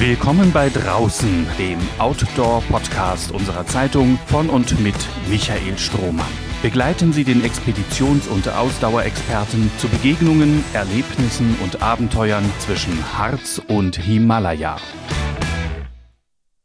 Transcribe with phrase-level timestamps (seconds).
[0.00, 4.94] Willkommen bei Draußen, dem Outdoor-Podcast unserer Zeitung von und mit
[5.28, 6.30] Michael Strohmann.
[6.62, 14.76] Begleiten Sie den Expeditions- und Ausdauerexperten zu Begegnungen, Erlebnissen und Abenteuern zwischen Harz und Himalaya.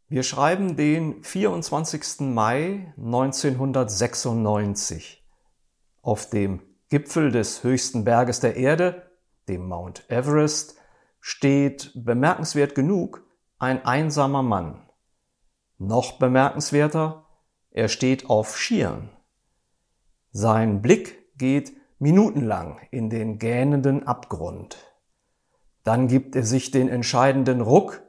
[0.10, 2.36] Wir schreiben den 24.
[2.36, 5.26] Mai 1996.
[6.04, 6.60] Auf dem
[6.90, 9.10] Gipfel des höchsten Berges der Erde,
[9.48, 10.76] dem Mount Everest,
[11.20, 13.23] steht bemerkenswert genug
[13.64, 14.82] ein einsamer Mann.
[15.78, 17.24] Noch bemerkenswerter,
[17.72, 19.10] er steht auf Skiern.
[20.32, 24.78] Sein Blick geht minutenlang in den gähnenden Abgrund.
[25.86, 28.02] Dann gibt er sich den entscheidenden Ruck,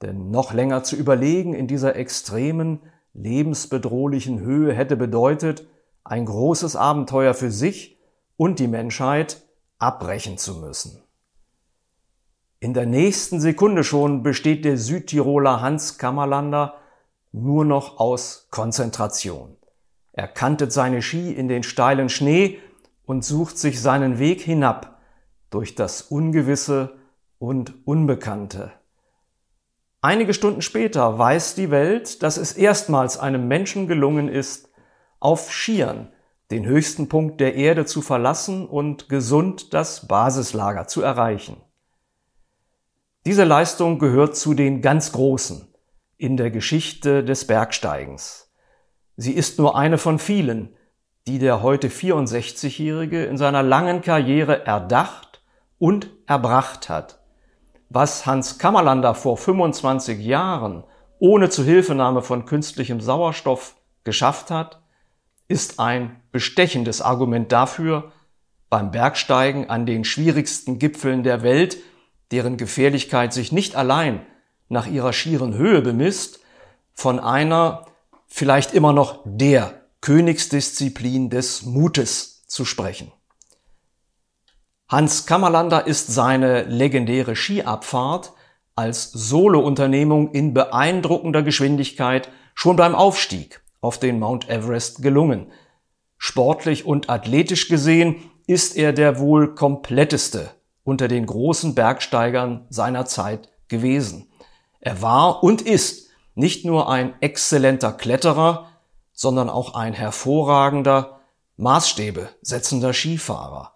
[0.00, 2.80] denn noch länger zu überlegen in dieser extremen,
[3.12, 5.68] lebensbedrohlichen Höhe hätte bedeutet,
[6.02, 8.00] ein großes Abenteuer für sich
[8.36, 9.42] und die Menschheit
[9.78, 11.01] abbrechen zu müssen.
[12.62, 16.74] In der nächsten Sekunde schon besteht der Südtiroler Hans Kammerlander
[17.32, 19.56] nur noch aus Konzentration.
[20.12, 22.60] Er kantet seine Ski in den steilen Schnee
[23.04, 25.00] und sucht sich seinen Weg hinab
[25.50, 27.00] durch das Ungewisse
[27.40, 28.70] und Unbekannte.
[30.00, 34.68] Einige Stunden später weiß die Welt, dass es erstmals einem Menschen gelungen ist,
[35.18, 36.12] auf Skiern
[36.52, 41.56] den höchsten Punkt der Erde zu verlassen und gesund das Basislager zu erreichen.
[43.24, 45.72] Diese Leistung gehört zu den ganz Großen
[46.16, 48.52] in der Geschichte des Bergsteigens.
[49.16, 50.74] Sie ist nur eine von vielen,
[51.28, 55.40] die der heute 64-Jährige in seiner langen Karriere erdacht
[55.78, 57.20] und erbracht hat.
[57.88, 60.82] Was Hans Kammerlander vor 25 Jahren
[61.20, 64.82] ohne Zuhilfenahme von künstlichem Sauerstoff geschafft hat,
[65.46, 68.10] ist ein bestechendes Argument dafür,
[68.68, 71.76] beim Bergsteigen an den schwierigsten Gipfeln der Welt
[72.32, 74.26] deren Gefährlichkeit sich nicht allein
[74.68, 76.40] nach ihrer schieren Höhe bemisst,
[76.94, 77.86] von einer,
[78.26, 83.12] vielleicht immer noch der Königsdisziplin des Mutes zu sprechen.
[84.88, 88.32] Hans Kammerlander ist seine legendäre Skiabfahrt
[88.74, 95.52] als Solounternehmung in beeindruckender Geschwindigkeit schon beim Aufstieg auf den Mount Everest gelungen.
[96.18, 100.50] Sportlich und athletisch gesehen ist er der wohl kompletteste
[100.84, 104.28] unter den großen Bergsteigern seiner Zeit gewesen.
[104.80, 108.68] Er war und ist nicht nur ein exzellenter Kletterer,
[109.12, 111.20] sondern auch ein hervorragender,
[111.56, 113.74] Maßstäbe setzender Skifahrer.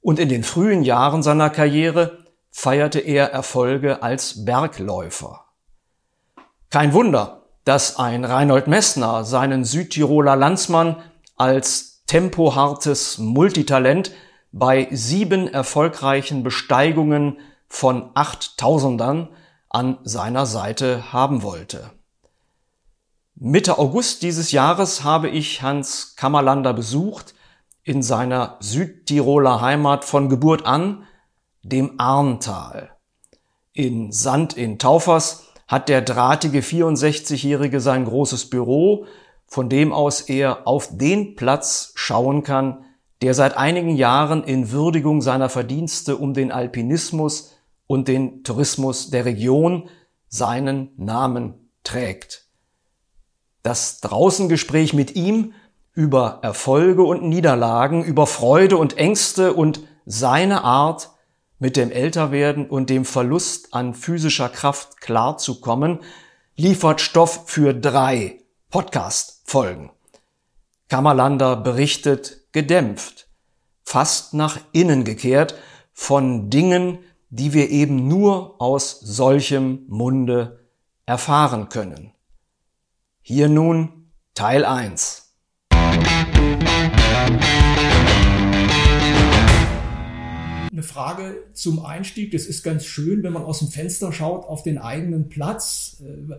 [0.00, 5.44] Und in den frühen Jahren seiner Karriere feierte er Erfolge als Bergläufer.
[6.70, 10.96] Kein Wunder, dass ein Reinhold Messner seinen Südtiroler Landsmann
[11.36, 14.12] als tempohartes Multitalent
[14.52, 17.38] bei sieben erfolgreichen Besteigungen
[17.68, 19.28] von Achttausendern
[19.68, 21.90] an seiner Seite haben wollte.
[23.36, 27.34] Mitte August dieses Jahres habe ich Hans Kammerlander besucht
[27.84, 31.04] in seiner Südtiroler Heimat von Geburt an,
[31.62, 32.90] dem Arntal.
[33.72, 39.06] In Sand in Taufers hat der drahtige 64-Jährige sein großes Büro,
[39.46, 42.84] von dem aus er auf den Platz schauen kann,
[43.22, 47.54] der seit einigen Jahren in Würdigung seiner Verdienste um den Alpinismus
[47.86, 49.88] und den Tourismus der Region
[50.28, 52.46] seinen Namen trägt.
[53.62, 55.52] Das Draußengespräch mit ihm
[55.92, 61.10] über Erfolge und Niederlagen, über Freude und Ängste und seine Art,
[61.58, 66.00] mit dem Älterwerden und dem Verlust an physischer Kraft klarzukommen,
[66.56, 68.38] liefert Stoff für drei
[68.70, 69.90] Podcast-Folgen.
[70.88, 73.28] Kammerlander berichtet gedämpft,
[73.82, 75.54] fast nach innen gekehrt
[75.92, 76.98] von Dingen,
[77.30, 80.60] die wir eben nur aus solchem Munde
[81.06, 82.12] erfahren können.
[83.22, 85.34] Hier nun Teil 1.
[90.72, 92.30] Eine Frage zum Einstieg.
[92.32, 96.00] Das ist ganz schön, wenn man aus dem Fenster schaut auf den eigenen Platz.
[96.00, 96.36] Äh,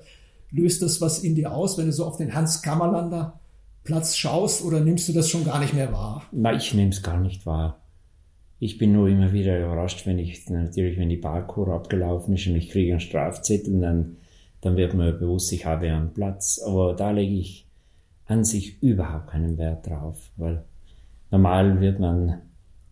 [0.52, 3.41] löst das was in dir aus, wenn du so auf den Hans Kammerlander
[3.83, 6.24] Platz schaust oder nimmst du das schon gar nicht mehr wahr?
[6.31, 7.81] Na, ich nehme es gar nicht wahr.
[8.60, 12.56] Ich bin nur immer wieder überrascht, wenn ich natürlich, wenn die Parkour abgelaufen ist und
[12.56, 14.18] ich kriege einen Strafzettel, dann,
[14.62, 16.62] dann wird mir bewusst, ich habe einen Platz.
[16.63, 17.66] Aber da lege ich
[18.28, 20.63] an sich überhaupt keinen Wert drauf, weil
[21.31, 22.42] normal wird man,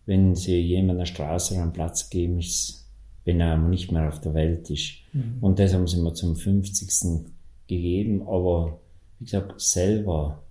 [0.08, 2.90] wenn sie jemand eine Straße einen Platz geben, ist,
[3.26, 4.96] wenn er nicht mehr auf der Welt ist.
[5.14, 5.38] Mhm.
[5.40, 7.28] Und das haben sie mir zum 50.
[7.68, 8.80] gegeben, aber
[9.20, 10.42] wie gesagt, selber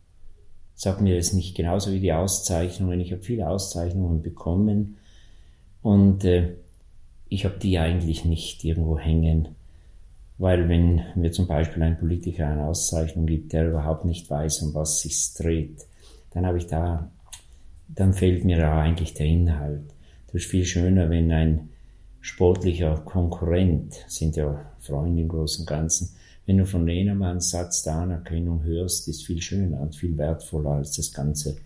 [0.78, 3.00] sagt mir das nicht genauso wie die Auszeichnungen.
[3.00, 4.96] Ich habe viele Auszeichnungen bekommen
[5.82, 6.54] und äh,
[7.28, 9.48] ich habe die eigentlich nicht irgendwo hängen.
[10.38, 14.74] Weil wenn mir zum Beispiel ein Politiker eine Auszeichnung gibt, der überhaupt nicht weiß, um
[14.74, 15.84] was sich dreht,
[16.30, 17.10] dann habe ich da,
[17.88, 19.82] dann fehlt mir da eigentlich der Inhalt.
[20.26, 21.70] Das ist viel schöner, wenn ein
[22.20, 26.14] sportlicher Konkurrent, sind ja Freunde im Großen und Ganzen,
[26.48, 30.92] wenn du von einen Satz der Anerkennung hörst, ist viel schöner und viel wertvoller als
[30.92, 31.58] das Ganze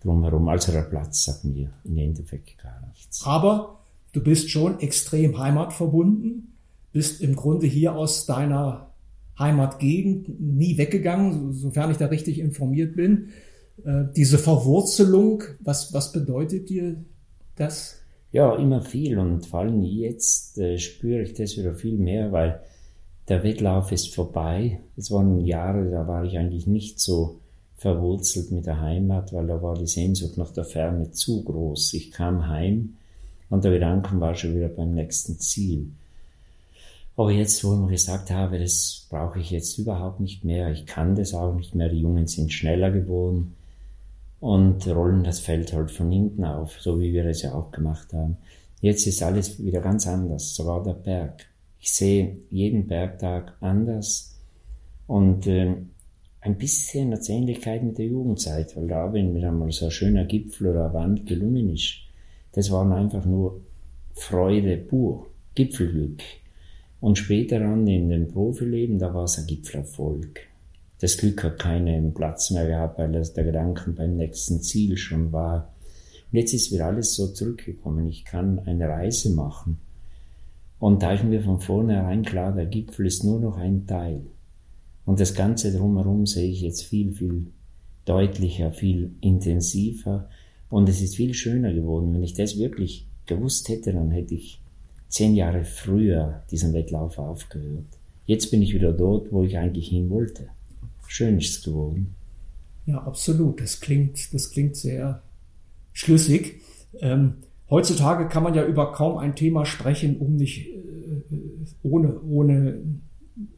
[0.00, 0.48] drumherum.
[0.48, 3.26] Also der Platz sagt mir im Endeffekt gar nichts.
[3.26, 3.80] Aber
[4.12, 6.54] du bist schon extrem heimatverbunden,
[6.92, 8.92] bist im Grunde hier aus deiner
[9.40, 13.30] Heimatgegend nie weggegangen, sofern ich da richtig informiert bin.
[13.84, 17.04] Äh, diese Verwurzelung, was, was bedeutet dir
[17.56, 17.96] das?
[18.30, 22.60] Ja, immer viel und vor allem jetzt äh, spüre ich das wieder viel mehr, weil
[23.28, 24.80] der Wettlauf ist vorbei.
[24.96, 27.40] Es waren Jahre, da war ich eigentlich nicht so
[27.76, 31.94] verwurzelt mit der Heimat, weil da war die Sehnsucht nach der Ferne zu groß.
[31.94, 32.94] Ich kam heim
[33.50, 35.92] und der Gedanke war schon wieder beim nächsten Ziel.
[37.16, 40.86] Aber jetzt, wo ich mir gesagt habe, das brauche ich jetzt überhaupt nicht mehr, ich
[40.86, 43.54] kann das auch nicht mehr, die Jungen sind schneller geworden
[44.40, 48.12] und rollen das Feld halt von hinten auf, so wie wir es ja auch gemacht
[48.12, 48.38] haben.
[48.80, 51.51] Jetzt ist alles wieder ganz anders, sogar der Berg.
[51.84, 54.38] Ich sehe jeden Bergtag anders
[55.08, 55.74] und äh,
[56.40, 60.24] ein bisschen eine Ähnlichkeit mit der Jugendzeit, weil da, wenn mir einmal so ein schöner
[60.24, 61.96] Gipfel oder eine Wand gelungen ist,
[62.52, 63.62] das waren einfach nur
[64.14, 65.26] Freude pur,
[65.56, 66.22] Gipfelglück.
[67.00, 70.38] Und später dann in dem Profileben, da war es ein Gipfelerfolg.
[71.00, 75.32] Das Glück hat keinen Platz mehr gehabt, weil das der Gedanke beim nächsten Ziel schon
[75.32, 75.74] war.
[76.30, 78.06] Und jetzt ist wieder alles so zurückgekommen.
[78.06, 79.78] Ich kann eine Reise machen.
[80.82, 84.22] Und da ist mir von vornherein klar, der Gipfel ist nur noch ein Teil.
[85.04, 87.52] Und das Ganze drumherum sehe ich jetzt viel, viel
[88.04, 90.28] deutlicher, viel intensiver.
[90.70, 92.12] Und es ist viel schöner geworden.
[92.12, 94.60] Wenn ich das wirklich gewusst hätte, dann hätte ich
[95.06, 97.86] zehn Jahre früher diesen Wettlauf aufgehört.
[98.26, 100.48] Jetzt bin ich wieder dort, wo ich eigentlich hin wollte.
[101.06, 102.16] Schön ist es geworden.
[102.86, 103.60] Ja, absolut.
[103.60, 105.22] Das klingt, das klingt sehr
[105.92, 106.60] schlüssig.
[106.98, 107.34] Ähm,
[107.72, 111.22] heutzutage kann man ja über kaum ein Thema sprechen, um nicht äh,
[111.82, 112.82] ohne, ohne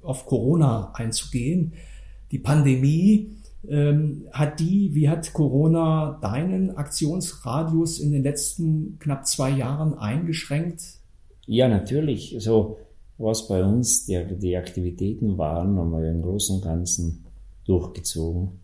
[0.03, 1.75] auf Corona einzugehen.
[2.31, 3.35] Die Pandemie,
[3.69, 10.83] ähm, hat die, wie hat Corona deinen Aktionsradius in den letzten knapp zwei Jahren eingeschränkt?
[11.47, 12.37] Ja, natürlich.
[12.39, 12.79] So,
[13.19, 17.25] was bei uns die, die Aktivitäten waren, haben wir im Großen und Ganzen
[17.65, 18.61] durchgezogen.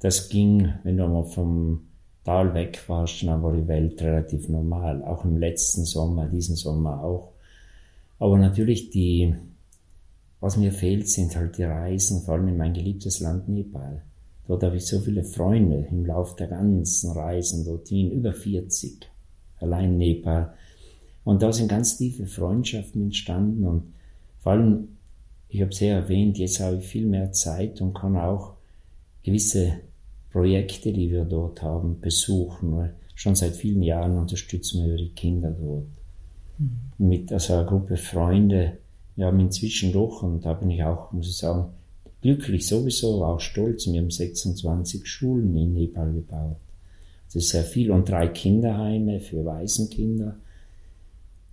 [0.00, 1.87] Das ging, wenn du mal vom
[2.28, 5.02] Tal weg warst, dann war die Welt relativ normal.
[5.02, 7.32] Auch im letzten Sommer, diesen Sommer auch.
[8.18, 9.34] Aber natürlich die,
[10.38, 14.02] was mir fehlt, sind halt die Reisen, vor allem in mein geliebtes Land Nepal.
[14.46, 19.08] Dort habe ich so viele Freunde im Laufe der ganzen Reisen dorthin, über 40,
[19.60, 20.52] allein Nepal.
[21.24, 23.94] Und da sind ganz tiefe Freundschaften entstanden und
[24.40, 24.88] vor allem,
[25.48, 28.52] ich habe es ja erwähnt, jetzt habe ich viel mehr Zeit und kann auch
[29.22, 29.80] gewisse
[30.38, 32.76] Projekte, die wir dort haben, besuchen.
[32.76, 35.86] Weil schon seit vielen Jahren unterstützen wir die Kinder dort.
[36.58, 37.08] Mhm.
[37.08, 38.78] Mit also einer Gruppe Freunde,
[39.16, 41.70] wir haben inzwischen doch, und da bin ich auch, muss ich sagen,
[42.22, 43.90] glücklich sowieso, auch stolz.
[43.90, 46.56] Wir haben 26 Schulen in Nepal gebaut.
[47.26, 50.36] Das ist sehr viel und drei Kinderheime für Waisenkinder.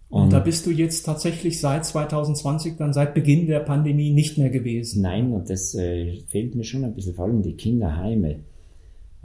[0.09, 4.37] Und, und da bist du jetzt tatsächlich seit 2020, dann seit Beginn der Pandemie nicht
[4.37, 5.01] mehr gewesen.
[5.01, 8.41] Nein, und das äh, fehlt mir schon ein bisschen, vor allem die Kinderheime.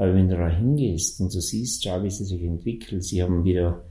[0.01, 3.45] Weil wenn du da hingehst und du siehst, schau, wie sie sich entwickelt, sie haben
[3.45, 3.85] wieder,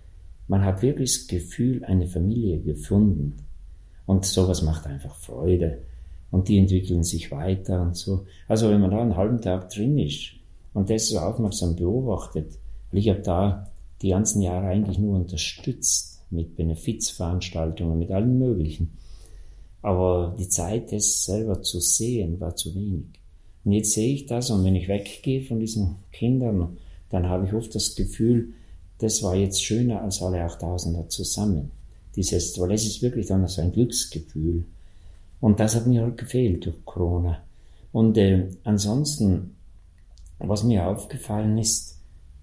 [0.47, 3.35] man hat wirklich das Gefühl, eine Familie gefunden.
[4.07, 5.83] Und sowas macht einfach Freude.
[6.31, 8.25] Und die entwickeln sich weiter und so.
[8.47, 10.31] Also wenn man da einen halben Tag drin ist
[10.73, 12.57] und das so aufmerksam beobachtet,
[12.89, 13.69] weil ich habe da
[14.01, 18.97] die ganzen Jahre eigentlich nur unterstützt mit Benefizveranstaltungen, mit allen möglichen.
[19.83, 23.18] Aber die Zeit, das selber zu sehen, war zu wenig.
[23.63, 26.77] Und jetzt sehe ich das und wenn ich weggehe von diesen Kindern,
[27.09, 28.53] dann habe ich oft das Gefühl,
[28.99, 31.71] das war jetzt schöner als alle 8000er zusammen
[32.15, 34.65] dieses, weil es ist wirklich dann so ein Glücksgefühl.
[35.39, 37.41] Und das hat mir halt gefehlt durch Corona.
[37.91, 39.55] Und äh, ansonsten,
[40.37, 41.99] was mir aufgefallen ist,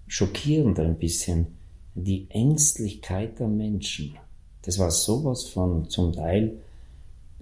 [0.07, 1.47] schockierend ein bisschen,
[1.93, 4.15] die Ängstlichkeit der Menschen.
[4.63, 6.57] Das war sowas von zum Teil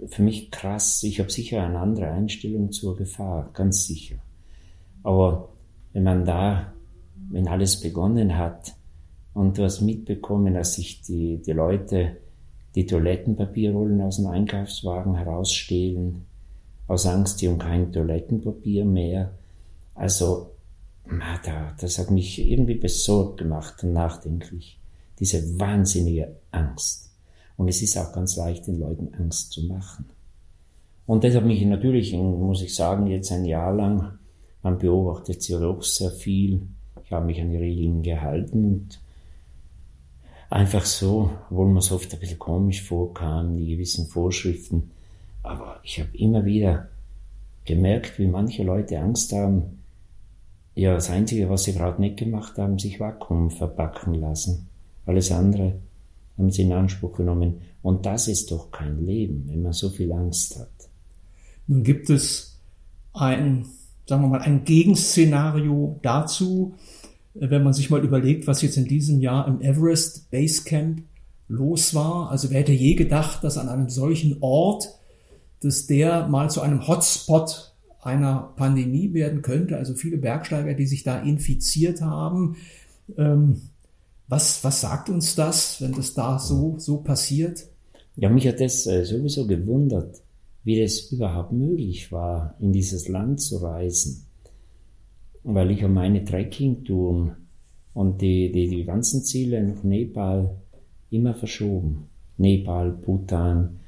[0.06, 1.02] für mich krass.
[1.02, 4.16] Ich habe sicher eine andere Einstellung zur Gefahr, ganz sicher.
[5.02, 5.50] Aber
[5.92, 6.72] wenn man da,
[7.30, 8.74] wenn alles begonnen hat,
[9.36, 12.16] und du hast mitbekommen, dass sich die, die Leute
[12.74, 16.24] die Toilettenpapierrollen aus dem Einkaufswagen herausstehlen,
[16.86, 19.32] aus Angst, die haben kein Toilettenpapier mehr.
[19.94, 20.52] Also,
[21.80, 24.78] das hat mich irgendwie besorgt gemacht und nachdenklich.
[25.18, 27.05] Diese wahnsinnige Angst.
[27.56, 30.04] Und es ist auch ganz leicht, den Leuten Angst zu machen.
[31.06, 34.18] Und das hat mich natürlich, muss ich sagen, jetzt ein Jahr lang,
[34.62, 36.62] man beobachtet sie doch sehr viel.
[37.04, 39.00] Ich habe mich an die Regeln gehalten und
[40.50, 44.90] einfach so, obwohl mir es oft ein bisschen komisch vorkam, die gewissen Vorschriften.
[45.44, 46.88] Aber ich habe immer wieder
[47.64, 49.82] gemerkt, wie manche Leute Angst haben.
[50.74, 54.68] Ja, das Einzige, was sie gerade nicht gemacht haben, sich Vakuum verpacken lassen.
[55.06, 55.74] Alles andere
[56.36, 57.60] haben sie in Anspruch genommen.
[57.82, 60.70] Und das ist doch kein Leben, wenn man so viel Angst hat.
[61.66, 62.60] Nun gibt es
[63.12, 63.66] ein,
[64.06, 66.74] sagen wir mal, ein Gegenszenario dazu,
[67.34, 71.02] wenn man sich mal überlegt, was jetzt in diesem Jahr im Everest Basecamp
[71.48, 72.30] los war.
[72.30, 74.88] Also wer hätte je gedacht, dass an einem solchen Ort,
[75.60, 79.76] dass der mal zu einem Hotspot einer Pandemie werden könnte.
[79.76, 82.56] Also viele Bergsteiger, die sich da infiziert haben.
[83.16, 83.62] Ähm,
[84.28, 87.66] was, was sagt uns das, wenn das da so, so passiert?
[88.16, 90.22] Ja, mich hat das äh, sowieso gewundert,
[90.64, 94.24] wie das überhaupt möglich war, in dieses Land zu reisen.
[95.44, 97.36] Weil ich habe meine Trekking-Touren
[97.94, 100.56] und die, die, die ganzen Ziele nach Nepal
[101.10, 102.08] immer verschoben.
[102.36, 103.80] Nepal, Bhutan,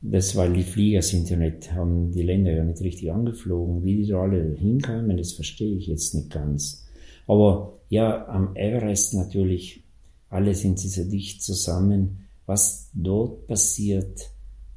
[0.00, 3.84] das, weil die Flieger sind ja nicht, haben die Länder ja nicht richtig angeflogen.
[3.84, 6.88] Wie die da alle hinkamen, das verstehe ich jetzt nicht ganz.
[7.26, 9.82] Aber ja, am Everest natürlich,
[10.30, 12.28] alle sind sie so dicht zusammen.
[12.46, 14.30] Was dort passiert,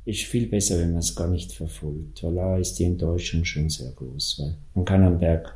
[0.05, 3.69] ist viel besser, wenn man es gar nicht verfolgt, weil da ist die Enttäuschung schon
[3.69, 5.55] sehr groß, weil man kann am Berg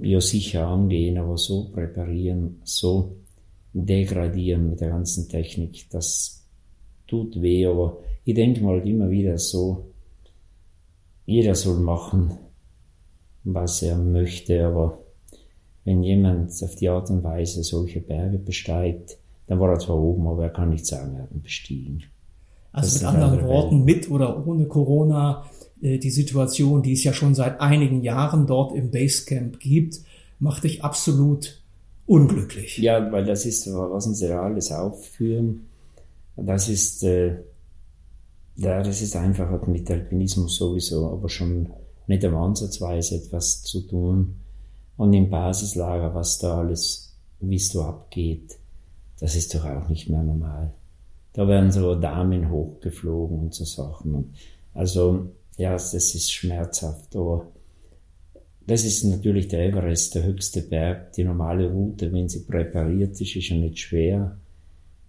[0.00, 3.16] ja sicher angehen, aber so präparieren, so
[3.72, 6.44] degradieren mit der ganzen Technik, das
[7.06, 9.86] tut weh, aber ich denke mal immer wieder so,
[11.26, 12.30] jeder soll machen,
[13.42, 15.03] was er möchte, aber
[15.84, 20.26] wenn jemand auf die Art und Weise solche Berge besteigt, dann war er zwar oben,
[20.26, 22.02] aber er kann nicht sagen, er hat ihn bestiegen.
[22.72, 25.44] Also mit anderen Worten, mit oder ohne Corona,
[25.80, 30.00] äh, die Situation, die es ja schon seit einigen Jahren dort im Basecamp gibt,
[30.40, 31.60] macht dich absolut
[32.06, 32.78] unglücklich.
[32.78, 35.66] Ja, weil das ist, was uns ja alles aufführen,
[36.36, 37.36] das ist, äh,
[38.56, 41.68] ja, das ist einfach mit Alpinismus sowieso, aber schon
[42.06, 44.36] nicht am Ansatzweise etwas zu tun
[44.96, 48.58] und im Basislager, was da alles, wie es da abgeht,
[49.20, 50.72] das ist doch auch nicht mehr normal.
[51.32, 54.34] Da werden so Damen hochgeflogen und so Sachen.
[54.72, 57.46] Also, ja, das ist schmerzhaft, aber
[58.66, 61.12] das ist natürlich der Everest, der höchste Berg.
[61.12, 64.38] Die normale Route, wenn sie präpariert ist, ist ja nicht schwer.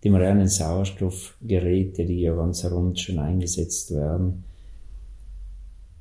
[0.04, 4.44] Die modernen Sauerstoffgeräte, die ja ganz rund schon eingesetzt werden,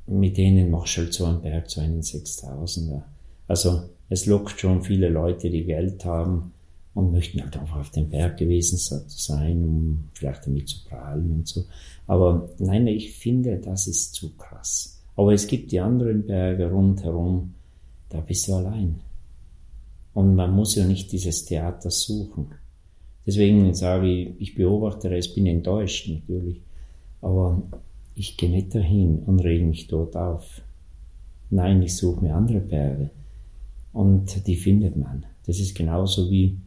[0.07, 3.03] mit denen machst du halt so einen Berg zu einen 6000er.
[3.47, 6.53] Also es lockt schon viele Leute, die Geld haben
[6.95, 11.49] und möchten halt einfach auf dem Berg gewesen sein, um vielleicht damit zu prahlen und
[11.49, 11.65] so.
[12.07, 15.03] Aber nein, ich finde, das ist zu krass.
[15.17, 17.55] Aber es gibt die anderen Berge rundherum,
[18.09, 19.01] da bist du allein.
[20.13, 22.53] Und man muss ja nicht dieses Theater suchen.
[23.27, 26.63] Deswegen sage ich, ich beobachte es, bin enttäuscht natürlich.
[27.21, 27.63] Aber
[28.15, 30.63] ich gehe nicht dahin und rege mich dort auf.
[31.51, 33.11] Nein, ich suche mir andere Berge.
[33.95, 35.25] Und die findet man.
[35.47, 36.59] Das ist genauso wie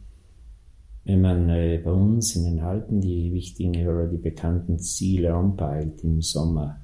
[1.04, 6.04] wenn man äh, bei uns in den Alpen die wichtigen oder die bekannten Ziele anpeilt
[6.04, 6.80] im Sommer.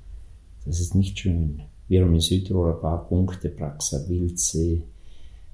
[0.65, 1.61] Das ist nicht schön.
[1.89, 4.83] Wir haben in Südtirol ein paar Punkte, Praxa, Wildsee.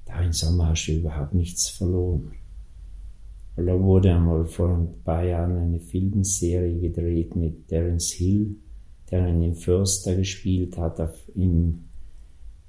[0.06, 2.30] Da im Sommer hast du überhaupt nichts verloren.
[3.56, 8.54] Weil da wurde einmal vor ein paar Jahren eine Filmserie gedreht mit Terence Hill,
[9.10, 11.86] der einen Förster gespielt hat auf, im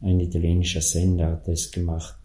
[0.02, 2.16] ein italienischer Sender hat das gemacht.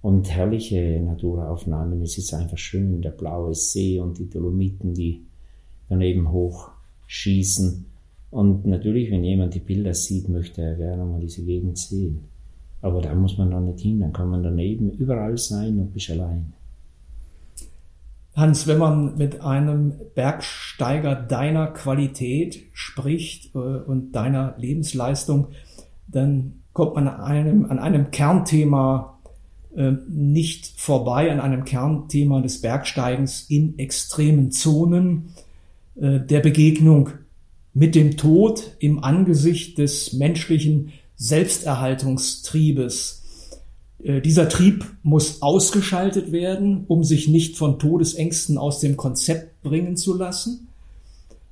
[0.00, 2.02] Und herrliche Naturaufnahmen.
[2.02, 5.24] Es ist einfach schön, der blaue See und die Dolomiten, die
[5.88, 7.86] daneben hochschießen.
[8.30, 12.24] Und natürlich, wenn jemand die Bilder sieht, möchte er gerne mal diese Gegend sehen.
[12.80, 16.10] Aber da muss man dann nicht hin, dann kann man daneben überall sein und bist
[16.10, 16.52] allein.
[18.34, 25.48] Hans, wenn man mit einem Bergsteiger deiner Qualität spricht äh, und deiner Lebensleistung,
[26.08, 29.18] dann kommt man an einem, an einem Kernthema
[29.76, 35.30] äh, nicht vorbei, an einem Kernthema des Bergsteigens in extremen Zonen,
[35.96, 37.10] äh, der Begegnung
[37.74, 43.22] mit dem Tod im Angesicht des menschlichen Selbsterhaltungstriebes.
[44.02, 49.96] Äh, dieser Trieb muss ausgeschaltet werden, um sich nicht von Todesängsten aus dem Konzept bringen
[49.96, 50.68] zu lassen.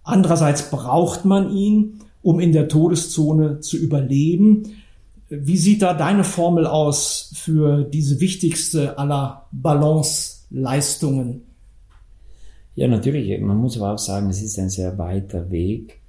[0.03, 4.75] Andererseits braucht man ihn, um in der Todeszone zu überleben.
[5.31, 11.43] Wie sieht da deine Formel aus für diese wichtigste aller Balance-Leistungen?
[12.75, 13.41] Ja, natürlich.
[13.41, 16.01] Man muss aber auch sagen, es ist ein sehr weiter Weg.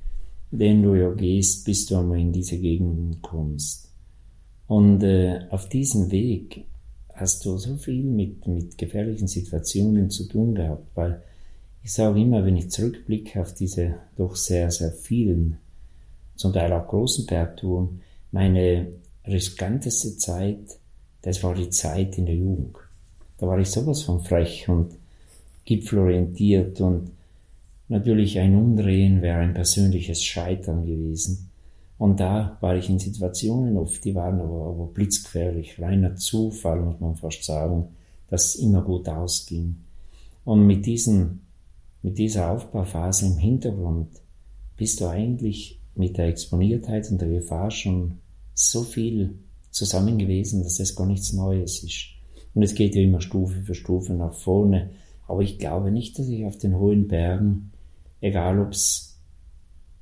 [0.52, 3.90] den du ja gehst, bis du einmal in diese Gegend kommst.
[4.68, 6.66] Und äh, auf diesem Weg
[7.14, 11.22] hast du so viel mit, mit gefährlichen Situationen zu tun gehabt, weil
[11.84, 15.58] ich sage immer, wenn ich zurückblicke auf diese doch sehr, sehr vielen,
[16.36, 18.02] zum Teil auch großen Bergtouren,
[18.32, 18.88] meine
[19.26, 20.80] riskanteste Zeit,
[21.22, 22.76] das war die Zeit in der Jugend.
[23.38, 24.96] Da war ich sowas von frech und
[25.66, 27.12] gipfelorientiert und
[27.88, 31.50] natürlich ein Umdrehen wäre ein persönliches Scheitern gewesen.
[31.98, 37.00] Und da war ich in Situationen oft, die waren aber, aber blitzgefährlich, reiner Zufall, muss
[37.00, 37.90] man fast sagen,
[38.28, 39.76] dass es immer gut ausging.
[40.44, 41.42] Und mit diesen,
[42.02, 44.08] mit dieser Aufbauphase im Hintergrund
[44.78, 48.18] bist du eigentlich mit der Exponiertheit und der Gefahr schon
[48.54, 49.36] so viel
[49.72, 52.08] zusammen gewesen, dass es gar nichts Neues ist.
[52.54, 54.92] Und es geht ja immer Stufe für Stufe nach vorne.
[55.28, 57.72] Aber ich glaube nicht, dass ich auf den hohen Bergen,
[58.20, 59.18] egal ob es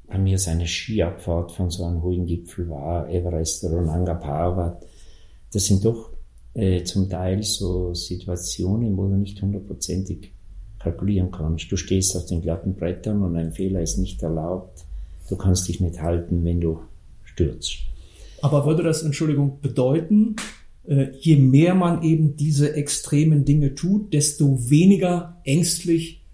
[0.07, 4.83] bei mir seine Skiabfahrt von so einem hohen Gipfel war, Everest oder Nanga Parbat,
[5.53, 6.11] das sind doch
[6.55, 10.31] äh, zum Teil so Situationen, wo du nicht hundertprozentig
[10.79, 11.71] kalkulieren kannst.
[11.71, 14.85] Du stehst auf den glatten Brettern und ein Fehler ist nicht erlaubt.
[15.29, 16.79] Du kannst dich nicht halten, wenn du
[17.23, 17.88] stürzt.
[18.41, 20.35] Aber würde das, Entschuldigung, bedeuten,
[20.87, 26.25] äh, je mehr man eben diese extremen Dinge tut, desto weniger ängstlich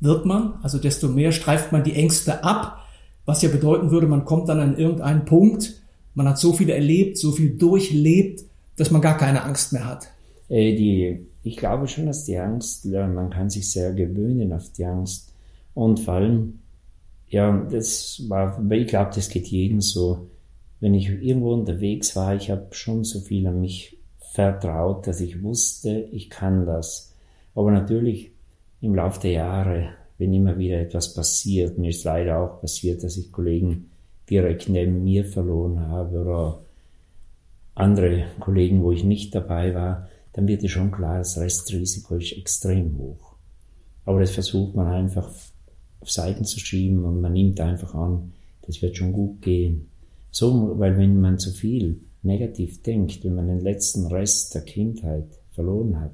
[0.00, 2.78] wird man, also desto mehr streift man die Ängste ab,
[3.24, 5.82] was ja bedeuten würde, man kommt dann an irgendeinen Punkt,
[6.14, 8.44] man hat so viel erlebt, so viel durchlebt,
[8.76, 10.08] dass man gar keine Angst mehr hat.
[10.48, 14.84] Äh, die, ich glaube schon, dass die Angst, man kann sich sehr gewöhnen auf die
[14.84, 15.32] Angst.
[15.74, 16.60] Und vor allem,
[17.28, 20.28] ja, das war, ich glaube, das geht jedem so
[20.80, 23.98] wenn ich irgendwo unterwegs war, ich habe schon so viel an mich
[24.32, 27.14] vertraut, dass ich wusste, ich kann das.
[27.54, 28.32] Aber natürlich
[28.80, 33.16] im Laufe der Jahre, wenn immer wieder etwas passiert, mir ist leider auch passiert, dass
[33.16, 33.90] ich Kollegen
[34.28, 36.60] direkt neben mir verloren habe oder
[37.74, 42.32] andere Kollegen, wo ich nicht dabei war, dann wird dir schon klar, das Restrisiko ist
[42.36, 43.34] extrem hoch.
[44.04, 45.30] Aber das versucht man einfach
[46.00, 49.88] auf Seiten zu schieben und man nimmt einfach an, das wird schon gut gehen.
[50.34, 55.28] So, weil wenn man zu viel negativ denkt, wenn man den letzten Rest der Kindheit
[55.52, 56.10] verloren hat,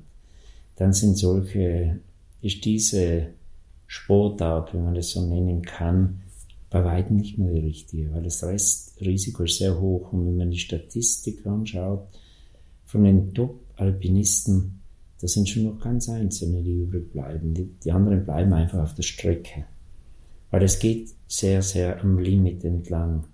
[0.77, 2.01] dann sind solche,
[2.43, 3.29] ist diese
[3.87, 6.21] Sportart, wenn man das so nennen kann,
[6.69, 10.13] bei weitem nicht mehr die richtige, weil das Restrisiko ist sehr hoch.
[10.13, 12.07] Und wenn man die Statistik anschaut,
[12.85, 14.83] von den Top-Alpinisten,
[15.19, 17.55] da sind schon noch ganz einzelne, die übrig bleiben.
[17.55, 19.65] Die, die anderen bleiben einfach auf der Strecke.
[20.51, 23.25] Weil es geht sehr, sehr am Limit entlang.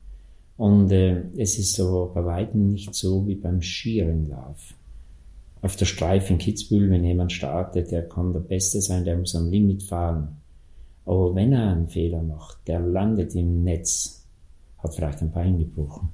[0.57, 4.75] Und äh, es ist so bei weitem nicht so wie beim Skirennlauf.
[5.63, 9.35] Auf der Streife in Kitzbühel, wenn jemand startet, der kann der Beste sein, der muss
[9.35, 10.37] am Limit fahren.
[11.05, 14.27] Aber wenn er einen Fehler macht, der landet im Netz,
[14.79, 16.09] hat vielleicht ein Bein gebrochen.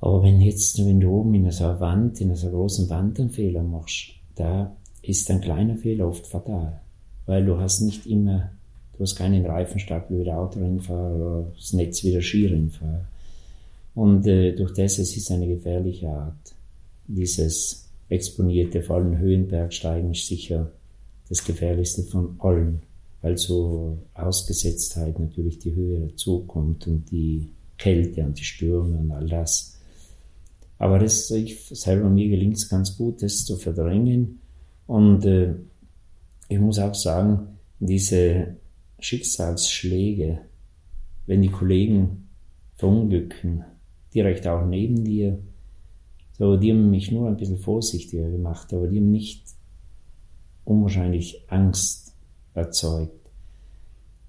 [0.00, 3.20] Aber wenn jetzt, wenn du oben in so einer Wand, in so einer großen Wand
[3.20, 6.80] einen Fehler machst, da ist ein kleiner Fehler oft fatal.
[7.26, 8.50] Weil du hast nicht immer
[9.04, 13.04] hast keinen Reifenstapel wie der Autorennfahrer oder das Netz wie der Skirennfahrer.
[13.94, 16.54] Und äh, durch das es ist eine gefährliche Art.
[17.06, 20.70] Dieses exponierte, vor allem Höhenbergsteigen ist sicher
[21.28, 22.82] das gefährlichste von allen,
[23.22, 29.26] weil so Ausgesetztheit natürlich die Höhe dazukommt und die Kälte und die Stürme und all
[29.26, 29.78] das.
[30.78, 34.40] Aber das, ich selber mir gelingt es ganz gut, das zu verdrängen.
[34.86, 35.54] Und äh,
[36.48, 38.56] ich muss auch sagen, diese
[39.00, 40.40] Schicksalsschläge,
[41.26, 42.28] wenn die Kollegen
[42.76, 43.64] verunglücken,
[44.14, 45.38] direkt auch neben dir,
[46.38, 49.44] so, die haben mich nur ein bisschen vorsichtiger gemacht, aber die haben nicht
[50.64, 52.14] unwahrscheinlich Angst
[52.54, 53.30] erzeugt.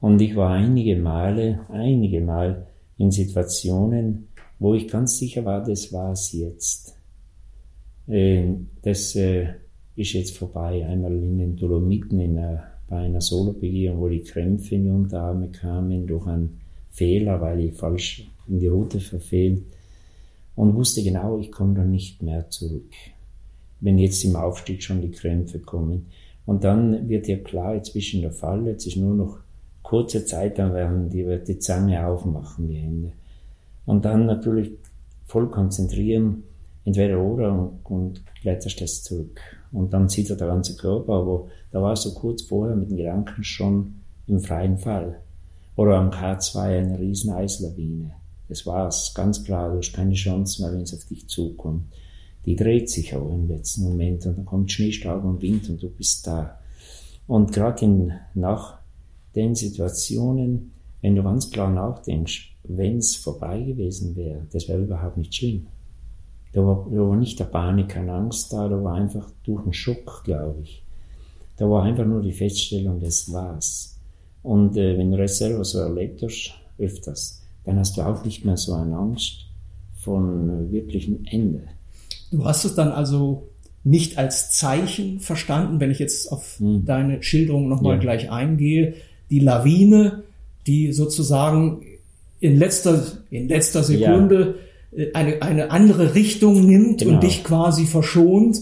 [0.01, 4.27] Und ich war einige Male, einige Mal in Situationen,
[4.60, 6.97] wo ich ganz sicher war, das war es jetzt.
[8.07, 9.53] Ähm, das äh,
[9.95, 10.86] ist jetzt vorbei.
[10.86, 15.47] Einmal in den Dolomiten in einer bei einer Solobegehung, wo die Krämpfe in die Unterarme
[15.47, 16.60] kamen durch einen
[16.91, 19.63] Fehler, weil ich falsch in die Route verfehlt
[20.58, 22.91] und wusste genau, ich komme dann nicht mehr zurück,
[23.80, 26.08] wenn jetzt im Aufstieg schon die Krämpfe kommen.
[26.45, 29.39] Und dann wird ja klar, jetzt bist du in der Falle, jetzt ist nur noch
[29.84, 33.13] kurze Zeit, dann werden die, wird die Zange aufmachen, die Hände.
[33.86, 34.69] Und dann natürlich
[35.27, 36.43] voll konzentrieren,
[36.84, 39.61] entweder oder und, und das zurück.
[39.71, 42.97] Und dann zieht er der ganze Körper, aber da war so kurz vorher mit den
[42.97, 45.21] Gedanken schon im freien Fall.
[45.75, 48.12] Oder am K2 eine riesen Eislawine.
[48.49, 51.86] Das war's, ganz klar, du hast keine Chance mehr, wenn es auf dich zukommt.
[52.45, 55.89] Die dreht sich auch im letzten Moment und dann kommt Schneestaub und Wind und du
[55.89, 56.60] bist da.
[57.27, 58.79] Und gerade in, nach
[59.36, 65.17] den Situationen wenn du ganz klar nachdenkst, wenn es vorbei gewesen wäre, das wäre überhaupt
[65.17, 65.67] nicht schlimm.
[66.53, 69.73] Da war, da war nicht der Panik, keine Angst da, da war einfach durch den
[69.73, 70.83] Schock, glaube ich.
[71.57, 73.99] Da war einfach nur die Feststellung, das war's.
[74.43, 78.43] Und äh, wenn du das selber so erlebt hast, öfters, dann hast du auch nicht
[78.43, 79.45] mehr so eine Angst
[79.95, 81.63] von äh, wirklichem Ende.
[82.31, 83.47] Du hast es dann also
[83.83, 86.85] nicht als Zeichen verstanden, wenn ich jetzt auf hm.
[86.85, 88.01] deine Schilderung nochmal ja.
[88.01, 88.95] gleich eingehe.
[89.29, 90.23] Die Lawine,
[90.67, 91.83] die sozusagen
[92.39, 94.70] in letzter, in letzter Sekunde ja.
[94.95, 97.15] Äh, eine, eine andere Richtung nimmt genau.
[97.15, 98.62] und dich quasi verschont.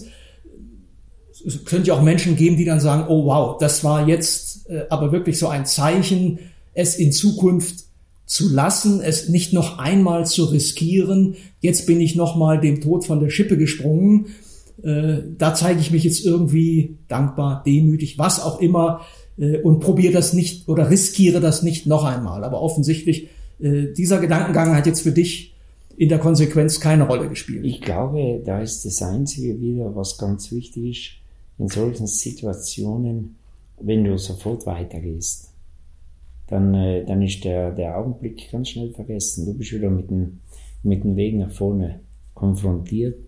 [1.46, 4.84] Es könnte ja auch Menschen geben, die dann sagen, oh wow, das war jetzt äh,
[4.90, 6.38] aber wirklich so ein Zeichen,
[6.74, 7.84] es in Zukunft
[8.26, 11.34] zu lassen, es nicht noch einmal zu riskieren.
[11.60, 14.26] Jetzt bin ich noch mal dem Tod von der Schippe gesprungen.
[14.82, 19.00] Äh, da zeige ich mich jetzt irgendwie dankbar, demütig, was auch immer
[19.36, 22.44] äh, und probiere das nicht oder riskiere das nicht noch einmal.
[22.44, 25.54] Aber offensichtlich, äh, dieser Gedankengang hat jetzt für dich
[26.00, 27.62] in der Konsequenz keine Rolle gespielt.
[27.62, 31.10] Ich glaube, da ist das Einzige wieder, was ganz wichtig ist,
[31.58, 33.36] in solchen Situationen,
[33.78, 35.52] wenn du sofort weitergehst,
[36.46, 39.44] dann, äh, dann ist der, der Augenblick ganz schnell vergessen.
[39.44, 40.40] Du bist wieder mit dem,
[40.82, 42.00] mit dem Weg nach vorne
[42.32, 43.18] konfrontiert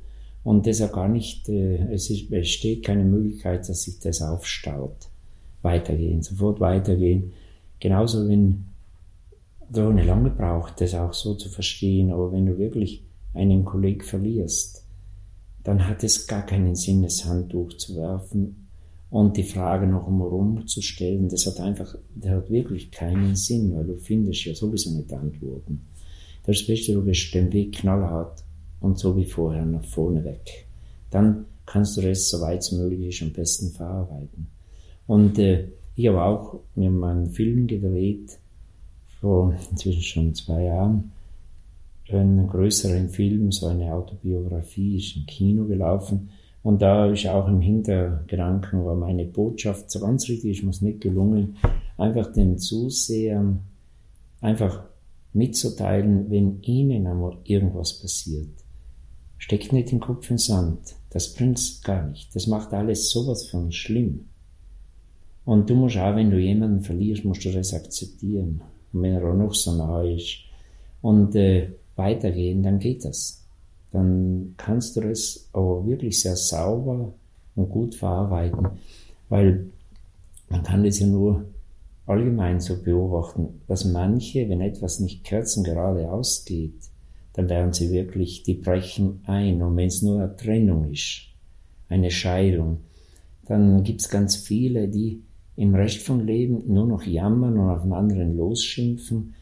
[0.42, 5.10] und deshalb gar nicht, äh, es besteht keine Möglichkeit, dass sich das aufstaut.
[5.60, 7.34] Weitergehen, sofort weitergehen.
[7.80, 8.71] Genauso wenn
[9.72, 13.04] du eine lange braucht, das auch so zu verstehen, aber wenn du wirklich
[13.34, 14.84] einen Kollegen verlierst,
[15.64, 18.68] dann hat es gar keinen Sinn, das Handtuch zu werfen
[19.10, 21.28] und die Frage noch einmal zu stellen.
[21.28, 25.82] Das hat einfach, das hat wirklich keinen Sinn, weil du findest ja sowieso nicht Antworten.
[26.44, 28.42] Das Beste, du bist den Weg knallhart
[28.80, 30.66] und so wie vorher nach vorne weg.
[31.10, 34.48] Dann kannst du das, so weit es möglich ist, am besten verarbeiten.
[35.06, 38.38] Und äh, ich habe auch mir mal einen Film gedreht,
[39.22, 41.12] vor inzwischen schon zwei Jahren,
[42.10, 46.30] einen größeren Film, so eine Autobiografie, ist im Kino gelaufen.
[46.64, 51.00] Und da ist auch im Hintergedanken, war meine Botschaft, so ganz richtig ist mir nicht
[51.00, 51.56] gelungen,
[51.96, 53.60] einfach den Zusehern
[54.40, 54.84] einfach
[55.32, 58.50] mitzuteilen, wenn ihnen einmal irgendwas passiert.
[59.38, 60.96] Steckt nicht den Kopf in Sand.
[61.10, 62.34] Das bringt's gar nicht.
[62.34, 64.26] Das macht alles sowas von schlimm.
[65.44, 68.62] Und du musst auch, wenn du jemanden verlierst, musst du das akzeptieren.
[68.92, 70.38] Und wenn er auch noch so nahe ist
[71.00, 73.44] und äh, weitergehen, dann geht das.
[73.90, 77.12] Dann kannst du das aber wirklich sehr sauber
[77.54, 78.68] und gut verarbeiten,
[79.28, 79.66] weil
[80.48, 81.44] man kann das ja nur
[82.06, 86.74] allgemein so beobachten, dass manche, wenn etwas nicht kerzengerade ausgeht,
[87.34, 89.62] dann werden sie wirklich, die brechen ein.
[89.62, 91.28] Und wenn es nur eine Trennung ist,
[91.88, 92.78] eine Scheidung,
[93.46, 95.22] dann gibt es ganz viele, die
[95.56, 99.34] im Rest vom Leben nur noch jammern und auf den anderen losschimpfen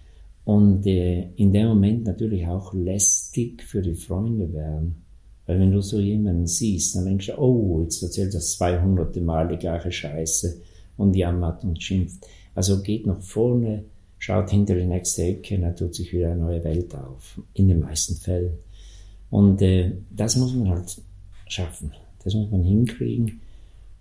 [0.44, 5.03] und äh, in dem Moment natürlich auch lästig für die Freunde werden.
[5.46, 9.16] Weil wenn du so jemanden siehst, dann denkst du, oh, jetzt erzählt das 200.
[9.20, 10.61] Mal die gleiche Scheiße
[10.96, 12.27] und jammert und schimpft.
[12.55, 13.85] Also geht nach vorne,
[14.18, 17.40] schaut hinter die nächste Ecke, dann tut sich wieder eine neue Welt auf.
[17.55, 18.59] In den meisten Fällen.
[19.31, 21.01] Und äh, das muss man halt
[21.49, 21.92] schaffen.
[22.25, 23.40] Das muss man hinkriegen.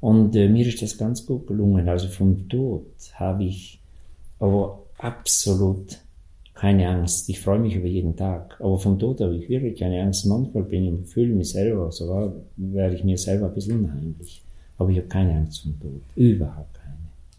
[0.02, 1.90] Und äh, mir ist das ganz gut gelungen.
[1.90, 2.86] Also vom Tod
[3.16, 3.80] habe ich
[4.40, 5.98] aber absolut
[6.54, 7.30] keine Angst.
[7.30, 8.58] Ich freue mich über jeden Tag.
[8.60, 10.26] Aber vom Tod habe ich wirklich keine Angst.
[10.26, 14.42] Manchmal bin ich, fühle mich selber, sogar werde ich mir selber ein bisschen unheimlich.
[14.78, 16.02] Aber ich habe keine Angst vom Tod.
[16.16, 16.80] Überhaupt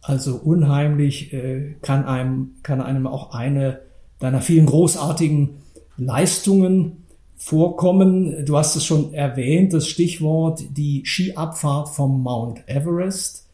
[0.02, 3.80] also unheimlich äh, kann einem, kann einem auch eine
[4.18, 5.50] deiner vielen großartigen
[5.96, 7.04] Leistungen
[7.40, 8.44] vorkommen.
[8.44, 13.46] Du hast es schon erwähnt, das Stichwort die Skiabfahrt vom Mount Everest.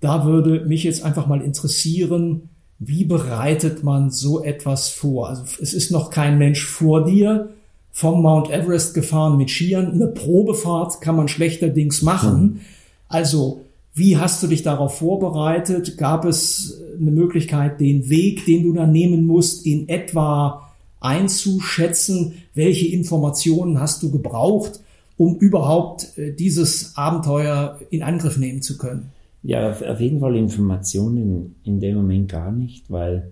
[0.00, 5.30] Da würde mich jetzt einfach mal interessieren, wie bereitet man so etwas vor?
[5.30, 7.48] Also es ist noch kein Mensch vor dir
[7.92, 9.92] vom Mount Everest gefahren mit Skiern.
[9.92, 12.30] Eine Probefahrt kann man schlechterdings machen.
[12.30, 12.60] Hm.
[13.08, 13.62] Also
[13.94, 15.96] wie hast du dich darauf vorbereitet?
[15.96, 20.63] Gab es eine Möglichkeit, den Weg, den du dann nehmen musst, in etwa
[21.04, 22.34] einzuschätzen?
[22.54, 24.80] Welche Informationen hast du gebraucht,
[25.16, 29.12] um überhaupt äh, dieses Abenteuer in Angriff nehmen zu können?
[29.42, 33.30] Ja, auf jeden Fall Informationen in dem Moment gar nicht, weil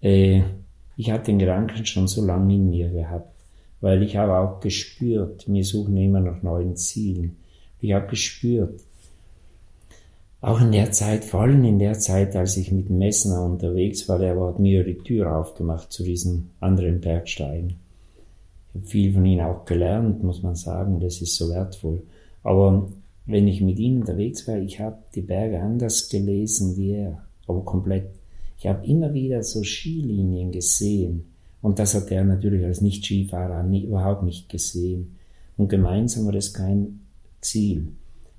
[0.00, 0.42] äh,
[0.96, 3.34] ich hatte den Gedanken schon so lange in mir gehabt,
[3.80, 7.36] weil ich habe auch gespürt, wir suchen immer nach neuen Zielen.
[7.80, 8.80] Ich habe gespürt,
[10.40, 14.18] auch in der Zeit, vor allem in der Zeit, als ich mit Messner unterwegs war,
[14.18, 17.76] der hat mir die Tür aufgemacht zu diesen anderen Bergsteigen.
[18.68, 22.02] Ich habe viel von ihm auch gelernt, muss man sagen, das ist so wertvoll.
[22.42, 22.88] Aber
[23.24, 27.64] wenn ich mit ihm unterwegs war, ich habe die Berge anders gelesen wie er, aber
[27.64, 28.10] komplett.
[28.58, 31.24] Ich habe immer wieder so Skilinien gesehen.
[31.62, 35.16] Und das hat er natürlich als Nicht-Skifahrer überhaupt nicht gesehen.
[35.56, 37.00] Und gemeinsam war das kein
[37.40, 37.88] Ziel.